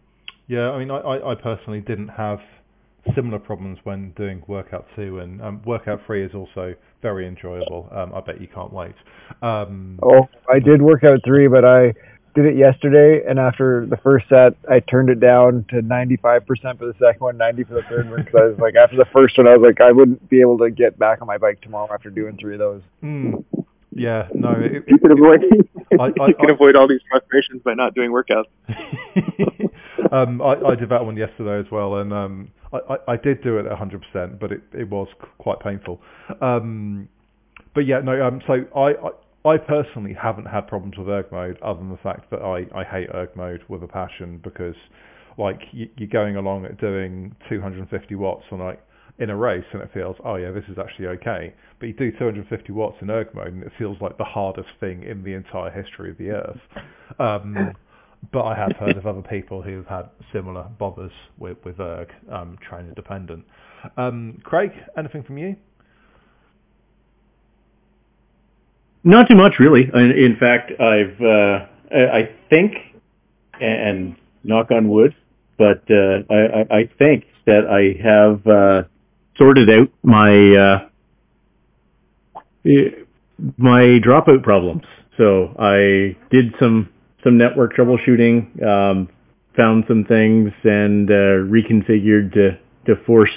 Yeah, 0.48 0.72
I 0.72 0.80
mean, 0.80 0.92
I, 0.92 0.98
I, 0.98 1.32
I 1.32 1.36
personally 1.36 1.80
didn't 1.80 2.10
have 2.10 2.42
similar 3.14 3.40
problems 3.40 3.78
when 3.84 4.12
doing 4.12 4.42
workout 4.48 4.86
two, 4.96 5.20
and 5.20 5.42
um, 5.42 5.62
workout 5.66 6.02
three 6.06 6.24
is 6.24 6.34
also 6.34 6.74
very 7.02 7.28
enjoyable. 7.28 7.88
Um, 7.92 8.14
I 8.16 8.22
bet 8.22 8.42
you 8.42 8.48
can't 8.48 8.74
wait. 8.74 8.96
Um, 9.42 10.00
Oh, 10.02 10.28
I 10.52 10.60
did 10.60 10.82
workout 10.82 11.20
three, 11.26 11.48
but 11.48 11.64
I 11.66 11.94
did 12.34 12.46
it 12.46 12.58
yesterday, 12.58 13.22
and 13.28 13.40
after 13.40 13.86
the 13.86 13.98
first 13.98 14.28
set, 14.28 14.56
I 14.70 14.80
turned 14.82 15.10
it 15.10 15.20
down 15.20 15.66
to 15.70 15.78
95% 15.78 16.42
for 16.78 16.86
the 16.86 16.94
second 17.00 17.20
one, 17.22 17.38
90 17.38 17.64
for 17.64 17.76
the 17.76 17.84
third 17.84 18.10
one, 18.10 18.24
because 18.26 18.36
I 18.38 18.46
was 18.48 18.60
like, 18.60 18.76
after 18.76 18.98
the 18.98 19.06
first 19.14 19.38
one, 19.38 19.48
I 19.48 19.56
was 19.56 19.66
like, 19.66 19.80
I 19.80 19.92
wouldn't 19.92 20.28
be 20.30 20.42
able 20.42 20.58
to 20.58 20.70
get 20.70 21.00
back 21.00 21.22
on 21.22 21.28
my 21.28 21.38
bike 21.38 21.62
tomorrow 21.62 21.88
after 21.94 22.10
doing 22.10 22.38
three 22.38 22.56
of 22.56 22.60
those. 22.60 22.82
Mm. 23.04 23.44
Yeah, 23.98 24.28
no. 24.34 24.52
It, 24.52 24.84
You 24.88 24.98
can 24.98 25.12
avoid 25.12 25.46
I- 25.98 26.04
I- 26.04 26.08
you 26.28 26.34
can 26.36 26.50
I- 26.50 26.54
avoid 26.54 26.76
all 26.76 26.88
these 26.90 27.00
frustrations 27.10 27.62
by 27.64 27.74
not 27.76 27.96
doing 27.96 28.12
workouts. 28.12 28.46
um, 30.12 30.42
I, 30.42 30.56
I 30.72 30.76
did 30.76 30.90
that 30.90 31.06
one 31.06 31.16
yesterday 31.16 31.60
as 31.66 31.72
well, 31.72 31.96
and 32.00 32.12
um, 32.12 32.52
I, 32.90 33.14
I, 33.14 33.18
did 33.18 33.44
do 33.44 33.58
it 33.58 33.66
100%, 33.66 34.40
but 34.40 34.52
it, 34.52 34.62
it 34.74 34.90
was 34.90 35.08
quite 35.38 35.60
painful. 35.60 36.02
Um, 36.42 37.08
but 37.74 37.82
yeah, 37.82 38.00
no. 38.04 38.26
Um, 38.26 38.42
so 38.48 38.54
I, 38.76 38.92
I, 38.92 39.54
I 39.54 39.58
personally 39.58 40.16
haven't 40.20 40.46
had 40.46 40.68
problems 40.68 40.98
with 40.98 41.08
erg 41.08 41.32
mode, 41.32 41.60
other 41.62 41.80
than 41.80 41.90
the 41.90 41.98
fact 41.98 42.30
that 42.32 42.42
I, 42.42 42.66
I 42.78 42.84
hate 42.84 43.10
erg 43.14 43.36
mode 43.36 43.62
with 43.68 43.84
a 43.84 43.88
passion 43.88 44.40
because, 44.44 44.76
like, 45.38 45.60
you, 45.72 45.90
you're 45.98 46.10
going 46.10 46.36
along 46.36 46.66
at 46.66 46.80
doing 46.80 47.36
250 47.50 48.16
watts 48.16 48.44
on 48.52 48.60
like 48.60 48.82
in 49.20 49.30
a 49.30 49.36
race, 49.36 49.64
and 49.72 49.82
it 49.82 49.90
feels, 49.94 50.16
oh 50.26 50.36
yeah, 50.36 50.52
this 50.52 50.64
is 50.70 50.78
actually 50.78 51.08
okay. 51.08 51.54
But 51.80 51.88
you 51.88 51.94
do 51.94 52.12
250 52.12 52.72
watts 52.74 52.98
in 53.02 53.10
erg 53.10 53.34
mode, 53.34 53.54
and 53.54 53.64
it 53.64 53.72
feels 53.78 53.98
like 54.02 54.18
the 54.18 54.26
hardest 54.26 54.70
thing 54.80 55.04
in 55.04 55.24
the 55.24 55.34
entire 55.34 55.72
history 55.72 56.12
of 56.12 56.18
the 56.18 56.32
earth. 56.32 56.60
Um, 57.20 57.74
but 58.32 58.44
I 58.44 58.56
have 58.56 58.76
heard 58.78 58.98
of 58.98 59.06
other 59.08 59.22
people 59.22 59.62
who've 59.62 59.86
had 59.86 60.10
similar 60.32 60.64
bothers 60.78 61.12
with, 61.38 61.58
with 61.64 61.80
erg, 61.80 62.12
um, 62.32 62.58
trainer 62.62 62.94
dependent. 62.94 63.46
Um, 63.98 64.40
Craig, 64.44 64.72
anything 64.98 65.24
from 65.24 65.38
you? 65.38 65.56
Not 69.04 69.28
too 69.28 69.36
much, 69.36 69.60
really. 69.60 69.84
In 69.94 70.12
in 70.12 70.36
fact, 70.40 70.72
I've 70.80 71.22
uh, 71.22 71.68
I 71.94 72.18
I 72.18 72.30
think, 72.50 72.74
and 73.62 74.16
knock 74.44 74.72
on 74.72 74.90
wood, 74.90 75.16
but 75.60 75.84
uh, 75.92 76.24
I, 76.32 76.36
I 76.36 76.78
I 76.80 76.90
think 76.98 77.26
that 77.46 77.68
I 77.68 78.02
have 78.04 78.48
uh, 78.48 78.88
sorted 79.38 79.70
out 79.70 79.90
my 80.02 80.56
uh, 80.56 80.90
my 83.58 84.00
dropout 84.04 84.42
problems. 84.42 84.84
So 85.18 85.56
I 85.60 86.18
did 86.32 86.56
some 86.60 86.90
some 87.26 87.38
network 87.38 87.74
troubleshooting, 87.76 88.64
um, 88.64 89.10
found 89.58 89.84
some 89.88 90.06
things, 90.06 90.52
and 90.64 91.10
uh, 91.10 91.44
reconfigured 91.50 92.34
to 92.34 92.58
to 92.86 92.96
force 93.06 93.32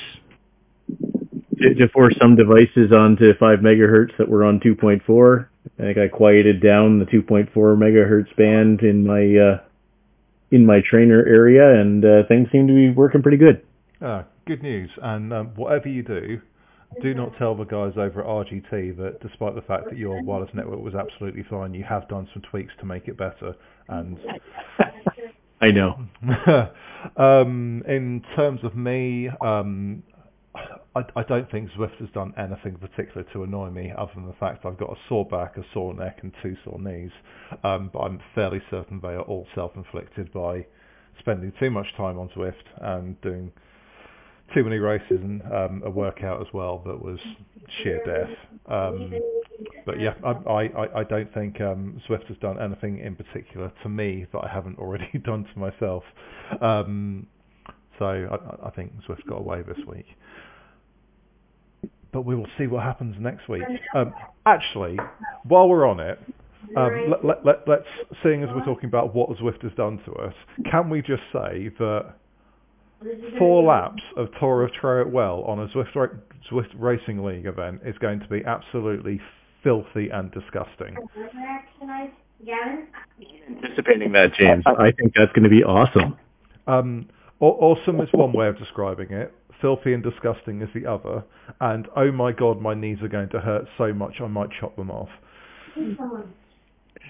to, 1.59 1.89
force 1.93 2.15
some 2.21 2.37
devices 2.37 2.93
onto 2.93 3.35
5 3.37 3.59
megahertz 3.61 4.17
that 4.19 4.29
were 4.29 4.45
on 4.45 4.61
2.4. 4.61 5.49
I 5.79 5.83
think 5.83 5.99
I 5.99 6.09
quieted 6.09 6.63
down 6.63 6.99
the 6.99 7.07
2.4 7.07 7.49
megahertz 7.53 8.35
band 8.37 8.83
in 8.83 9.07
my 9.07 9.37
uh, 9.37 9.61
in 10.51 10.65
my 10.65 10.81
trainer 10.89 11.25
area, 11.27 11.81
and 11.81 12.05
uh, 12.05 12.23
things 12.29 12.49
seem 12.53 12.67
to 12.69 12.75
be 12.75 12.91
working 12.91 13.23
pretty 13.23 13.39
good. 13.39 13.63
Ah, 14.01 14.25
good 14.47 14.63
news. 14.63 14.91
And 15.03 15.33
um, 15.33 15.49
whatever 15.57 15.89
you 15.89 16.03
do, 16.03 16.41
do 17.03 17.15
not 17.15 17.37
tell 17.39 17.55
the 17.55 17.65
guys 17.65 17.93
over 17.97 18.21
at 18.21 18.27
RGT 18.27 18.97
that 18.97 19.19
despite 19.21 19.55
the 19.55 19.63
fact 19.63 19.85
that 19.87 19.97
your 19.97 20.23
wireless 20.23 20.51
network 20.55 20.81
was 20.81 20.95
absolutely 20.95 21.45
fine, 21.49 21.75
you 21.75 21.85
have 21.85 22.09
done 22.09 22.29
some 22.33 22.43
tweaks 22.51 22.73
to 22.81 22.87
make 22.87 23.09
it 23.09 23.17
better. 23.17 23.55
And 23.89 24.19
I 25.61 25.71
know. 25.71 25.99
um, 27.17 27.83
in 27.87 28.25
terms 28.37 28.61
of 28.63 28.77
me, 28.77 29.29
um, 29.41 30.03
I, 30.95 31.03
I 31.17 31.23
don't 31.23 31.51
think 31.51 31.71
Zwift 31.73 31.99
has 31.99 32.09
done 32.11 32.33
anything 32.37 32.77
particular 32.77 33.25
to 33.33 33.45
annoy 33.45 33.71
me 33.71 33.93
other 33.97 34.13
than 34.15 34.27
the 34.27 34.33
fact 34.35 34.65
I've 34.65 34.79
got 34.79 34.91
a 34.91 34.97
sore 35.09 35.27
back, 35.27 35.57
a 35.57 35.65
sore 35.73 35.95
neck 35.95 36.21
and 36.23 36.33
two 36.43 36.57
sore 36.65 36.81
knees. 36.81 37.11
Um, 37.65 37.91
but 37.93 38.01
I'm 38.01 38.21
fairly 38.35 38.63
certain 38.71 39.01
they 39.01 39.09
are 39.09 39.23
all 39.23 39.47
self-inflicted 39.55 40.33
by 40.33 40.67
spending 41.21 41.53
too 41.61 41.71
much 41.71 41.87
time 41.97 42.19
on 42.19 42.29
Zwift 42.31 42.55
and 42.81 43.21
doing 43.21 43.53
too 44.55 44.65
many 44.65 44.79
races 44.79 45.21
and 45.23 45.43
um, 45.53 45.83
a 45.85 45.91
workout 45.91 46.41
as 46.41 46.47
well 46.53 46.83
that 46.87 47.01
was 47.03 47.19
sheer 47.83 48.01
death. 48.05 48.37
Um, 48.67 49.13
but 49.85 50.01
yeah, 50.01 50.15
I, 50.25 50.31
I, 50.51 51.01
I 51.01 51.05
don't 51.05 51.33
think 51.35 51.61
um, 51.61 52.01
Zwift 52.09 52.27
has 52.29 52.37
done 52.39 52.61
anything 52.61 52.99
in 52.99 53.17
particular 53.17 53.73
to 53.83 53.89
me 53.89 54.27
that 54.33 54.39
I 54.39 54.49
haven't 54.53 54.79
already 54.79 55.11
done 55.25 55.47
to 55.53 55.59
myself. 55.59 56.03
Um, 56.61 57.27
so 57.99 58.07
I, 58.07 58.67
I 58.69 58.71
think 58.71 58.93
Zwift 59.07 59.27
got 59.29 59.39
away 59.39 59.63
this 59.63 59.79
week. 59.87 60.07
But 62.13 62.23
we 62.23 62.35
will 62.35 62.49
see 62.57 62.67
what 62.67 62.85
happens 62.85 63.17
next 63.21 63.49
week. 63.49 63.63
Um, 63.95 64.15
actually, 64.47 64.99
while 65.45 65.69
we're 65.69 65.87
on 65.87 66.01
it, 66.01 66.19
um, 66.77 67.11
let, 67.11 67.25
let, 67.25 67.45
let, 67.45 67.69
let's, 67.69 67.87
seeing 68.23 68.43
as 68.43 68.49
we're 68.55 68.65
talking 68.65 68.89
about 68.89 69.15
what 69.15 69.31
Zwift 69.39 69.63
has 69.63 69.73
done 69.77 70.01
to 70.07 70.13
us, 70.15 70.35
can 70.71 70.89
we 70.89 71.03
just 71.03 71.23
say 71.33 71.71
that 71.79 72.15
four 73.39 73.63
laps 73.63 74.03
of 74.17 74.29
Tour 74.41 74.65
of 74.65 75.13
Well 75.13 75.43
on 75.43 75.61
a 75.61 75.69
Zwift, 75.69 75.95
ra- 75.95 76.07
Zwift 76.51 76.75
Racing 76.77 77.25
League 77.25 77.47
event 77.47 77.81
is 77.85 77.97
going 77.99 78.21
to 78.21 78.29
be 78.29 78.45
absolutely 78.45 79.21
filthy 79.63 80.09
and 80.11 80.31
disgusting. 80.33 80.97
Anticipating 83.49 84.13
that, 84.13 84.35
James. 84.35 84.65
I 84.67 84.93
think 84.93 85.13
that's 85.15 85.33
going 85.33 85.45
to 85.45 85.51
be 85.51 85.65
awesome. 85.65 86.17
Um, 86.67 87.09
awesome 87.41 88.01
is 88.01 88.09
one 88.13 88.33
way 88.33 88.49
of 88.49 88.59
describing 88.59 89.13
it. 89.13 89.33
Filthy 89.61 89.93
and 89.93 90.03
disgusting 90.03 90.63
is 90.63 90.69
the 90.75 90.87
other. 90.87 91.25
And 91.61 91.89
oh 91.97 92.13
my 92.13 92.33
god, 92.33 92.61
my 92.61 92.75
knees 92.75 92.99
are 93.03 93.09
going 93.09 93.29
to 93.31 93.41
hurt 93.41 93.67
so 93.77 93.93
much 93.93 94.21
I 94.21 94.29
might 94.29 94.51
chop 94.61 94.77
them 94.77 94.91
off. 94.91 95.09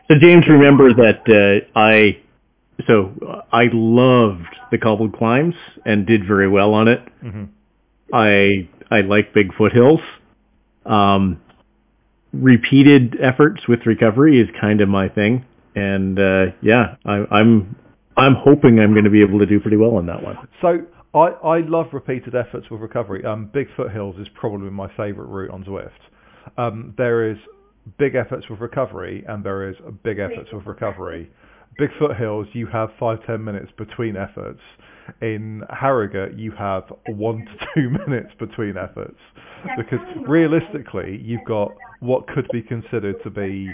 So 0.08 0.14
James, 0.18 0.46
remember 0.48 0.94
that 0.94 1.64
uh, 1.74 1.78
I 1.78 2.18
so 2.86 3.12
I 3.52 3.68
loved 3.72 4.56
the 4.70 4.78
cobbled 4.78 5.16
climbs 5.16 5.54
and 5.84 6.06
did 6.06 6.26
very 6.26 6.48
well 6.48 6.74
on 6.74 6.88
it. 6.88 7.00
hmm 7.20 7.44
I 8.12 8.68
I 8.90 9.02
like 9.02 9.34
big 9.34 9.54
foothills. 9.54 10.00
Um, 10.86 11.42
repeated 12.32 13.16
efforts 13.20 13.68
with 13.68 13.80
recovery 13.84 14.40
is 14.40 14.48
kind 14.58 14.80
of 14.80 14.88
my 14.88 15.10
thing, 15.10 15.44
and 15.74 16.18
uh, 16.18 16.46
yeah, 16.62 16.96
I, 17.04 17.24
I'm 17.30 17.76
I'm 18.16 18.34
hoping 18.34 18.80
I'm 18.80 18.92
going 18.92 19.04
to 19.04 19.10
be 19.10 19.20
able 19.20 19.38
to 19.40 19.46
do 19.46 19.60
pretty 19.60 19.76
well 19.76 19.96
on 19.96 20.06
that 20.06 20.22
one. 20.22 20.36
So 20.62 20.86
I, 21.14 21.28
I 21.46 21.60
love 21.60 21.88
repeated 21.92 22.34
efforts 22.34 22.70
with 22.70 22.80
recovery. 22.80 23.24
Um, 23.24 23.50
big 23.52 23.68
foothills 23.76 24.16
is 24.18 24.28
probably 24.34 24.70
my 24.70 24.88
favourite 24.96 25.28
route 25.28 25.50
on 25.50 25.64
Zwift. 25.64 25.90
Um, 26.56 26.94
there 26.96 27.30
is 27.30 27.38
big 27.98 28.14
efforts 28.14 28.48
with 28.48 28.60
recovery 28.60 29.24
and 29.26 29.44
there 29.44 29.68
is 29.68 29.76
big 30.02 30.18
efforts 30.18 30.50
with 30.52 30.66
recovery. 30.66 31.30
Big 31.76 31.90
foothills, 31.98 32.46
you 32.52 32.66
have 32.66 32.90
five 32.98 33.24
ten 33.26 33.44
minutes 33.44 33.70
between 33.76 34.16
efforts. 34.16 34.60
In 35.22 35.62
Harrogate, 35.70 36.38
you 36.38 36.50
have 36.52 36.84
one 37.06 37.44
to 37.46 37.66
two 37.74 37.90
minutes 38.06 38.30
between 38.38 38.76
efforts 38.76 39.18
because 39.76 40.00
realistically, 40.26 41.20
you've 41.24 41.44
got 41.44 41.72
what 42.00 42.26
could 42.28 42.46
be 42.52 42.62
considered 42.62 43.16
to 43.22 43.30
be 43.30 43.70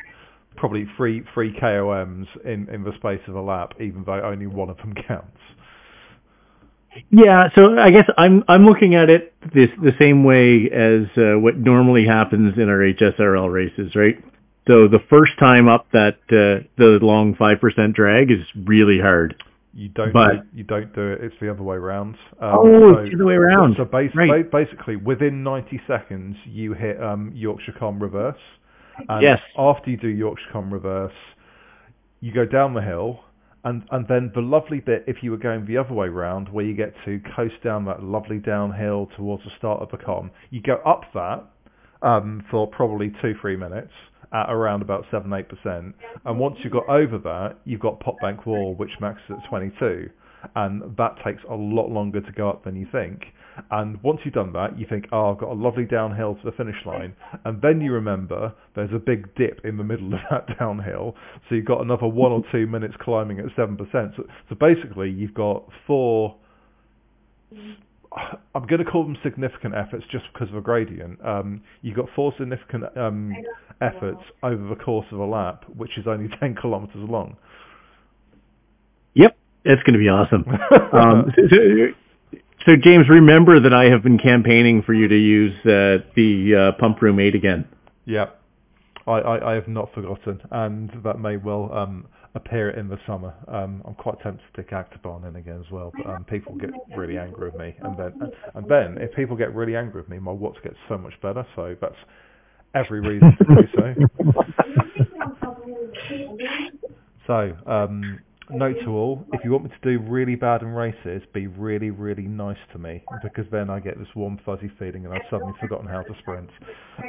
probably 0.57 0.87
three 0.96 1.22
three 1.33 1.52
KOMs 1.59 2.26
in, 2.44 2.68
in 2.68 2.85
the 2.85 2.94
space 2.96 3.20
of 3.26 3.35
a 3.35 3.40
lap, 3.40 3.72
even 3.80 4.04
though 4.04 4.20
only 4.22 4.46
one 4.46 4.70
of 4.70 4.76
them 4.78 4.94
counts. 5.09 5.38
Yeah, 7.11 7.48
so 7.54 7.76
I 7.78 7.90
guess 7.90 8.09
I'm 8.16 8.44
I'm 8.48 8.64
looking 8.64 8.94
at 8.94 9.11
it 9.11 9.35
this 9.52 9.68
the 9.83 9.92
same 9.98 10.24
way 10.24 10.70
as 10.70 11.07
uh, 11.16 11.38
what 11.38 11.57
normally 11.57 12.07
happens 12.07 12.57
in 12.57 12.68
our 12.68 12.78
HSRL 12.78 13.52
races, 13.52 13.94
right? 13.96 14.22
So 14.66 14.88
the 14.88 15.00
first 15.11 15.38
time 15.38 15.68
up 15.68 15.87
that 15.92 16.16
uh, 16.31 16.66
the 16.79 16.98
long 17.03 17.35
five 17.35 17.61
percent 17.61 17.94
drag 17.94 18.31
is 18.31 18.40
really 18.64 18.98
hard. 19.00 19.42
You 19.77 19.88
don't 19.88 20.12
But- 20.12 20.33
do, 20.53 20.59
you 20.59 20.64
don't 20.64 20.94
do 20.94 21.12
it. 21.12 21.20
It's 21.22 21.35
the 21.40 21.50
other 21.50 21.62
way 21.62 21.77
around. 21.77 22.14
Um, 22.40 22.50
Oh, 22.55 22.94
it's 22.98 23.11
the 23.11 23.16
other 23.16 23.27
way 23.27 23.35
around. 23.35 23.74
So 23.77 23.85
bas- 23.85 24.14
Right. 24.14 24.48
basically, 24.48 24.94
within 24.96 25.42
90 25.42 25.81
seconds, 25.87 26.37
you 26.46 26.74
hit 26.74 27.03
um, 27.03 27.33
Yorkshire 27.35 27.72
Com 27.72 27.98
reverse. 28.00 28.38
And 29.09 29.20
Yes. 29.22 29.40
After 29.59 29.90
you 29.90 29.96
do 29.96 30.09
Yorkshire 30.09 30.50
Com 30.53 30.72
reverse, 30.72 31.12
you 32.20 32.31
go 32.33 32.46
down 32.46 32.72
the 32.74 32.83
hill, 32.83 33.20
and 33.64 33.83
and 33.90 34.07
then 34.07 34.31
the 34.35 34.40
lovely 34.42 34.79
bit, 34.81 35.05
if 35.09 35.22
you 35.22 35.31
were 35.33 35.37
going 35.38 35.66
the 35.66 35.77
other 35.77 35.92
way 35.92 36.09
round, 36.09 36.48
where 36.50 36.64
you 36.64 36.74
get 36.74 36.94
to 37.05 37.18
coast 37.35 37.61
down 37.62 37.85
that 37.87 38.03
lovely 38.03 38.38
downhill 38.38 39.11
towards 39.16 39.42
the 39.44 39.50
start 39.59 39.83
of 39.83 39.90
the 39.90 39.96
com, 39.98 40.31
you 40.50 40.61
go 40.62 40.74
up 40.87 41.05
that 41.14 41.42
um, 42.03 42.44
for 42.50 42.66
probably 42.68 43.11
two 43.20 43.35
three 43.40 43.57
minutes 43.57 43.92
at 44.35 44.51
around 44.51 44.83
about 44.83 45.07
seven 45.11 45.33
eight 45.33 45.49
percent, 45.49 45.94
and 46.25 46.38
once 46.38 46.57
you've 46.62 46.73
got 46.73 46.88
over 46.88 47.18
that, 47.18 47.57
you've 47.64 47.81
got 47.81 48.01
Pot 48.01 48.16
Bank 48.20 48.44
Wall, 48.44 48.75
which 48.75 48.90
maxes 49.01 49.25
at 49.31 49.49
22, 49.49 50.11
and 50.57 50.97
that 50.97 51.16
takes 51.25 51.42
a 51.49 51.55
lot 51.55 51.88
longer 51.90 52.20
to 52.20 52.33
go 52.33 52.51
up 52.51 52.64
than 52.64 52.77
you 52.77 52.87
think. 52.92 53.23
And 53.70 54.03
once 54.03 54.18
you've 54.25 54.35
done 54.35 54.53
that, 54.55 54.77
you 54.77 54.85
think, 54.88 55.07
oh, 55.12 55.31
I've 55.31 55.38
got 55.38 55.51
a 55.51 55.55
lovely 55.55 55.85
downhill 55.85 56.35
to 56.35 56.40
the 56.44 56.53
finish 56.57 56.75
line, 56.85 57.14
and 57.44 57.62
then 57.62 57.81
you 57.81 57.92
remember 57.92 58.53
there's 58.75 58.92
a 58.92 58.99
big 58.99 59.33
dip 59.37 59.61
in 59.64 59.77
the 59.77 59.85
middle 59.85 60.12
of 60.14 60.20
that 60.31 60.59
downhill, 60.59 61.14
so 61.49 61.55
you've 61.55 61.64
got 61.64 61.81
another 61.81 62.07
one 62.07 62.33
or 62.33 62.42
two 62.51 62.66
minutes 62.66 62.94
climbing 63.01 63.38
at 63.38 63.47
7%. 63.57 63.79
So, 64.16 64.25
so 64.49 64.57
basically, 64.59 65.11
you've 65.11 65.35
got 65.35 65.64
four 65.87 66.37
I'm 68.55 68.66
going 68.66 68.85
to 68.85 68.90
call 68.90 69.05
them 69.05 69.16
significant 69.22 69.74
efforts 69.74 70.05
just 70.11 70.24
because 70.33 70.48
of 70.48 70.57
a 70.57 70.61
gradient. 70.61 71.24
Um, 71.24 71.62
you've 71.83 71.96
got 71.96 72.07
four 72.14 72.33
significant 72.38 72.85
um, 72.96 73.33
efforts 73.81 74.20
over 74.42 74.68
the 74.68 74.77
course 74.77 75.07
of 75.12 75.18
a 75.18 75.24
lap, 75.24 75.64
which 75.77 75.98
is 75.98 76.07
only 76.07 76.29
10 76.40 76.57
kilometres 76.61 77.09
long. 77.09 77.37
Yep, 79.14 79.37
it's 79.64 79.83
going 79.83 79.94
to 79.94 79.98
be 79.98 80.09
awesome. 80.09 80.44
um, 80.92 81.33
so, 81.37 81.42
so, 81.50 82.38
so, 82.66 82.72
James, 82.83 83.09
remember 83.09 83.61
that 83.61 83.72
I 83.72 83.85
have 83.85 84.03
been 84.03 84.18
campaigning 84.18 84.83
for 84.83 84.94
you 84.94 85.07
to 85.07 85.16
use 85.16 85.55
uh, 85.61 86.05
the 86.16 86.72
uh, 86.74 86.81
Pump 86.81 87.00
Room 87.00 87.20
8 87.20 87.35
again. 87.35 87.68
Yep. 88.07 88.40
I, 89.07 89.12
I, 89.12 89.53
I, 89.53 89.55
have 89.55 89.68
not 89.68 89.92
forgotten, 89.92 90.40
and 90.50 90.90
that 91.05 91.20
may 91.20 91.37
well 91.37 91.70
um, 91.74 92.07
appear 92.35 92.70
in 92.70 92.88
the 92.88 92.99
summer. 93.07 93.33
Um, 93.49 93.83
I'm 93.85 93.94
quite 93.94 94.20
tempted 94.20 94.42
to 94.42 94.53
stick 94.53 94.70
Actibon 94.70 95.29
in 95.29 95.37
again 95.37 95.62
as 95.64 95.70
well, 95.70 95.92
but 95.97 96.07
um, 96.11 96.25
people 96.25 96.55
get 96.57 96.70
really 96.97 97.16
angry 97.18 97.51
with 97.51 97.59
me, 97.59 97.75
and 97.83 97.97
then 97.97 98.33
and 98.55 98.68
then 98.68 98.99
if 98.99 99.14
people 99.14 99.37
get 99.37 99.55
really 99.55 99.77
angry 99.77 100.01
with 100.01 100.11
me, 100.11 100.18
my 100.18 100.33
watts 100.33 100.59
get 100.62 100.75
so 100.88 100.99
much 100.99 101.14
better. 101.23 101.47
So 101.55 101.77
that's 101.81 101.94
every 102.75 103.01
reason 103.01 103.37
to 103.38 103.44
do 103.44 103.62
so. 103.77 103.94
so, 107.27 107.70
um, 107.70 108.18
note 108.51 108.77
to 108.85 108.90
all, 108.90 109.25
if 109.33 109.44
you 109.44 109.53
want 109.53 109.64
me 109.64 109.70
to 109.70 109.99
do 109.99 110.03
really 110.05 110.35
bad 110.35 110.62
in 110.62 110.68
races, 110.68 111.23
be 111.33 111.47
really, 111.47 111.90
really 111.90 112.25
nice 112.25 112.59
to 112.73 112.79
me, 112.79 113.03
because 113.23 113.47
then 113.51 113.70
I 113.70 113.81
get 113.81 113.99
this 113.99 114.09
warm, 114.14 114.38
fuzzy 114.44 114.70
feeling 114.79 115.05
and 115.05 115.14
I've 115.14 115.23
suddenly 115.31 115.55
forgotten 115.61 115.87
how 115.87 116.03
to 116.03 116.14
sprint. 116.18 116.51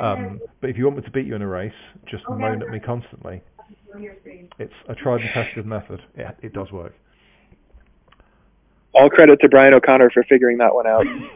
Um, 0.01 0.39
but 0.61 0.69
if 0.69 0.77
you 0.77 0.85
want 0.85 0.97
me 0.97 1.03
to 1.03 1.11
beat 1.11 1.25
you 1.25 1.35
in 1.35 1.41
a 1.41 1.47
race, 1.47 1.73
just 2.09 2.23
moan 2.29 2.61
at 2.61 2.69
me 2.69 2.79
constantly. 2.79 3.41
It's 4.59 4.73
a 4.87 4.95
tried 4.95 5.21
and 5.21 5.29
tested 5.31 5.65
method. 5.65 6.01
It, 6.15 6.35
it 6.41 6.53
does 6.53 6.71
work. 6.71 6.93
All 8.93 9.09
credit 9.09 9.41
to 9.41 9.49
Brian 9.49 9.73
O'Connor 9.73 10.09
for 10.11 10.23
figuring 10.23 10.57
that 10.59 10.73
one 10.73 10.87
out. 10.87 11.05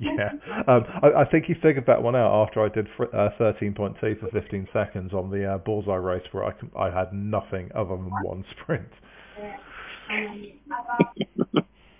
yeah, 0.00 0.30
um, 0.66 0.86
I, 1.02 1.20
I, 1.20 1.24
think 1.30 1.44
he 1.44 1.52
figured 1.52 1.84
that 1.86 2.02
one 2.02 2.16
out 2.16 2.46
after 2.46 2.64
I 2.64 2.70
did 2.70 2.88
uh, 2.98 3.28
13.2 3.38 4.20
for 4.20 4.30
15 4.30 4.68
seconds 4.72 5.12
on 5.12 5.30
the 5.30 5.44
uh, 5.44 5.58
bullseye 5.58 5.96
race 5.96 6.22
where 6.32 6.44
I, 6.44 6.52
I 6.78 6.90
had 6.90 7.12
nothing 7.12 7.70
other 7.74 7.90
than 7.90 8.10
one 8.22 8.42
sprint. 8.58 8.88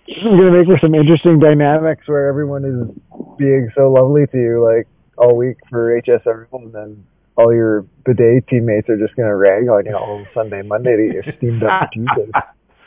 this 0.07 0.17
is 0.17 0.23
going 0.23 0.37
to 0.37 0.51
make 0.51 0.65
for 0.65 0.79
some 0.81 0.95
interesting 0.95 1.37
dynamics 1.37 2.07
where 2.07 2.27
everyone 2.27 2.65
is 2.65 2.97
being 3.37 3.69
so 3.75 3.91
lovely 3.91 4.25
to 4.31 4.37
you, 4.37 4.63
like 4.63 4.87
all 5.17 5.35
week 5.35 5.57
for 5.69 6.01
HSR, 6.01 6.47
and 6.53 6.73
then 6.73 7.05
all 7.37 7.53
your 7.53 7.85
bidet 8.03 8.47
teammates 8.47 8.89
are 8.89 8.97
just 8.97 9.15
going 9.15 9.27
to 9.27 9.35
rag 9.35 9.69
on 9.69 9.85
you 9.85 9.95
all 9.95 10.25
Sunday, 10.33 10.63
Monday 10.63 10.95
to 10.97 11.21
get 11.21 11.37
steamed 11.37 11.63
up 11.63 11.89
Tuesday. 11.93 12.31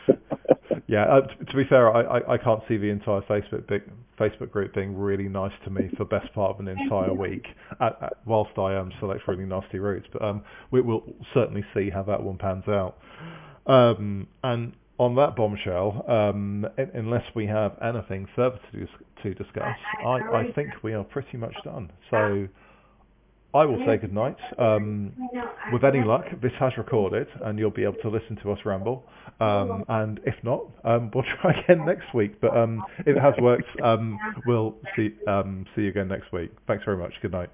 yeah, 0.88 1.04
uh, 1.04 1.20
t- 1.20 1.44
to 1.44 1.56
be 1.56 1.64
fair, 1.64 1.94
I, 1.94 2.18
I, 2.18 2.34
I, 2.34 2.38
can't 2.38 2.60
see 2.68 2.76
the 2.76 2.90
entire 2.90 3.20
Facebook 3.22 3.68
big, 3.68 3.82
Facebook 4.18 4.50
group 4.50 4.74
being 4.74 4.96
really 4.96 5.28
nice 5.28 5.52
to 5.64 5.70
me 5.70 5.90
for 5.96 6.04
best 6.04 6.32
part 6.34 6.52
of 6.54 6.60
an 6.60 6.66
entire 6.66 7.14
week, 7.14 7.46
at, 7.80 7.96
at, 8.02 8.12
whilst 8.26 8.58
I 8.58 8.76
um, 8.76 8.90
select 8.98 9.26
really 9.28 9.44
nasty 9.44 9.78
routes. 9.78 10.06
But 10.12 10.22
um, 10.22 10.42
we 10.72 10.80
will 10.80 11.04
certainly 11.32 11.64
see 11.72 11.90
how 11.90 12.02
that 12.04 12.20
one 12.22 12.36
pans 12.36 12.64
out. 12.66 12.96
Um, 13.66 14.26
and 14.42 14.72
on 14.98 15.14
that 15.14 15.36
bombshell, 15.36 16.04
um, 16.08 16.66
unless 16.94 17.24
we 17.36 17.46
have 17.46 17.76
anything 17.82 18.26
further 18.34 18.58
to, 18.72 18.86
to 19.22 19.34
discuss, 19.34 19.76
I, 20.04 20.18
I 20.32 20.52
think 20.56 20.70
we 20.82 20.92
are 20.92 21.04
pretty 21.04 21.36
much 21.36 21.54
done. 21.62 21.92
So 22.10 22.48
I 23.52 23.64
will 23.64 23.78
say 23.84 23.96
goodnight. 23.96 24.36
Um, 24.58 25.12
with 25.72 25.84
any 25.84 26.02
luck, 26.04 26.24
this 26.40 26.52
has 26.60 26.72
recorded 26.78 27.26
and 27.42 27.58
you'll 27.58 27.70
be 27.70 27.82
able 27.82 28.00
to 28.02 28.08
listen 28.08 28.36
to 28.42 28.52
us 28.52 28.58
ramble. 28.64 29.04
Um, 29.40 29.84
and 29.88 30.20
if 30.24 30.34
not, 30.44 30.66
um, 30.84 31.10
we'll 31.14 31.24
try 31.40 31.52
again 31.60 31.84
next 31.84 32.14
week. 32.14 32.40
But 32.40 32.56
um, 32.56 32.84
if 33.00 33.16
it 33.16 33.20
has 33.20 33.34
worked, 33.40 33.68
um, 33.82 34.18
we'll 34.46 34.76
see, 34.94 35.10
um, 35.26 35.66
see 35.74 35.82
you 35.82 35.88
again 35.88 36.08
next 36.08 36.32
week. 36.32 36.50
Thanks 36.66 36.84
very 36.84 36.96
much. 36.96 37.12
Good 37.22 37.32
night. 37.32 37.50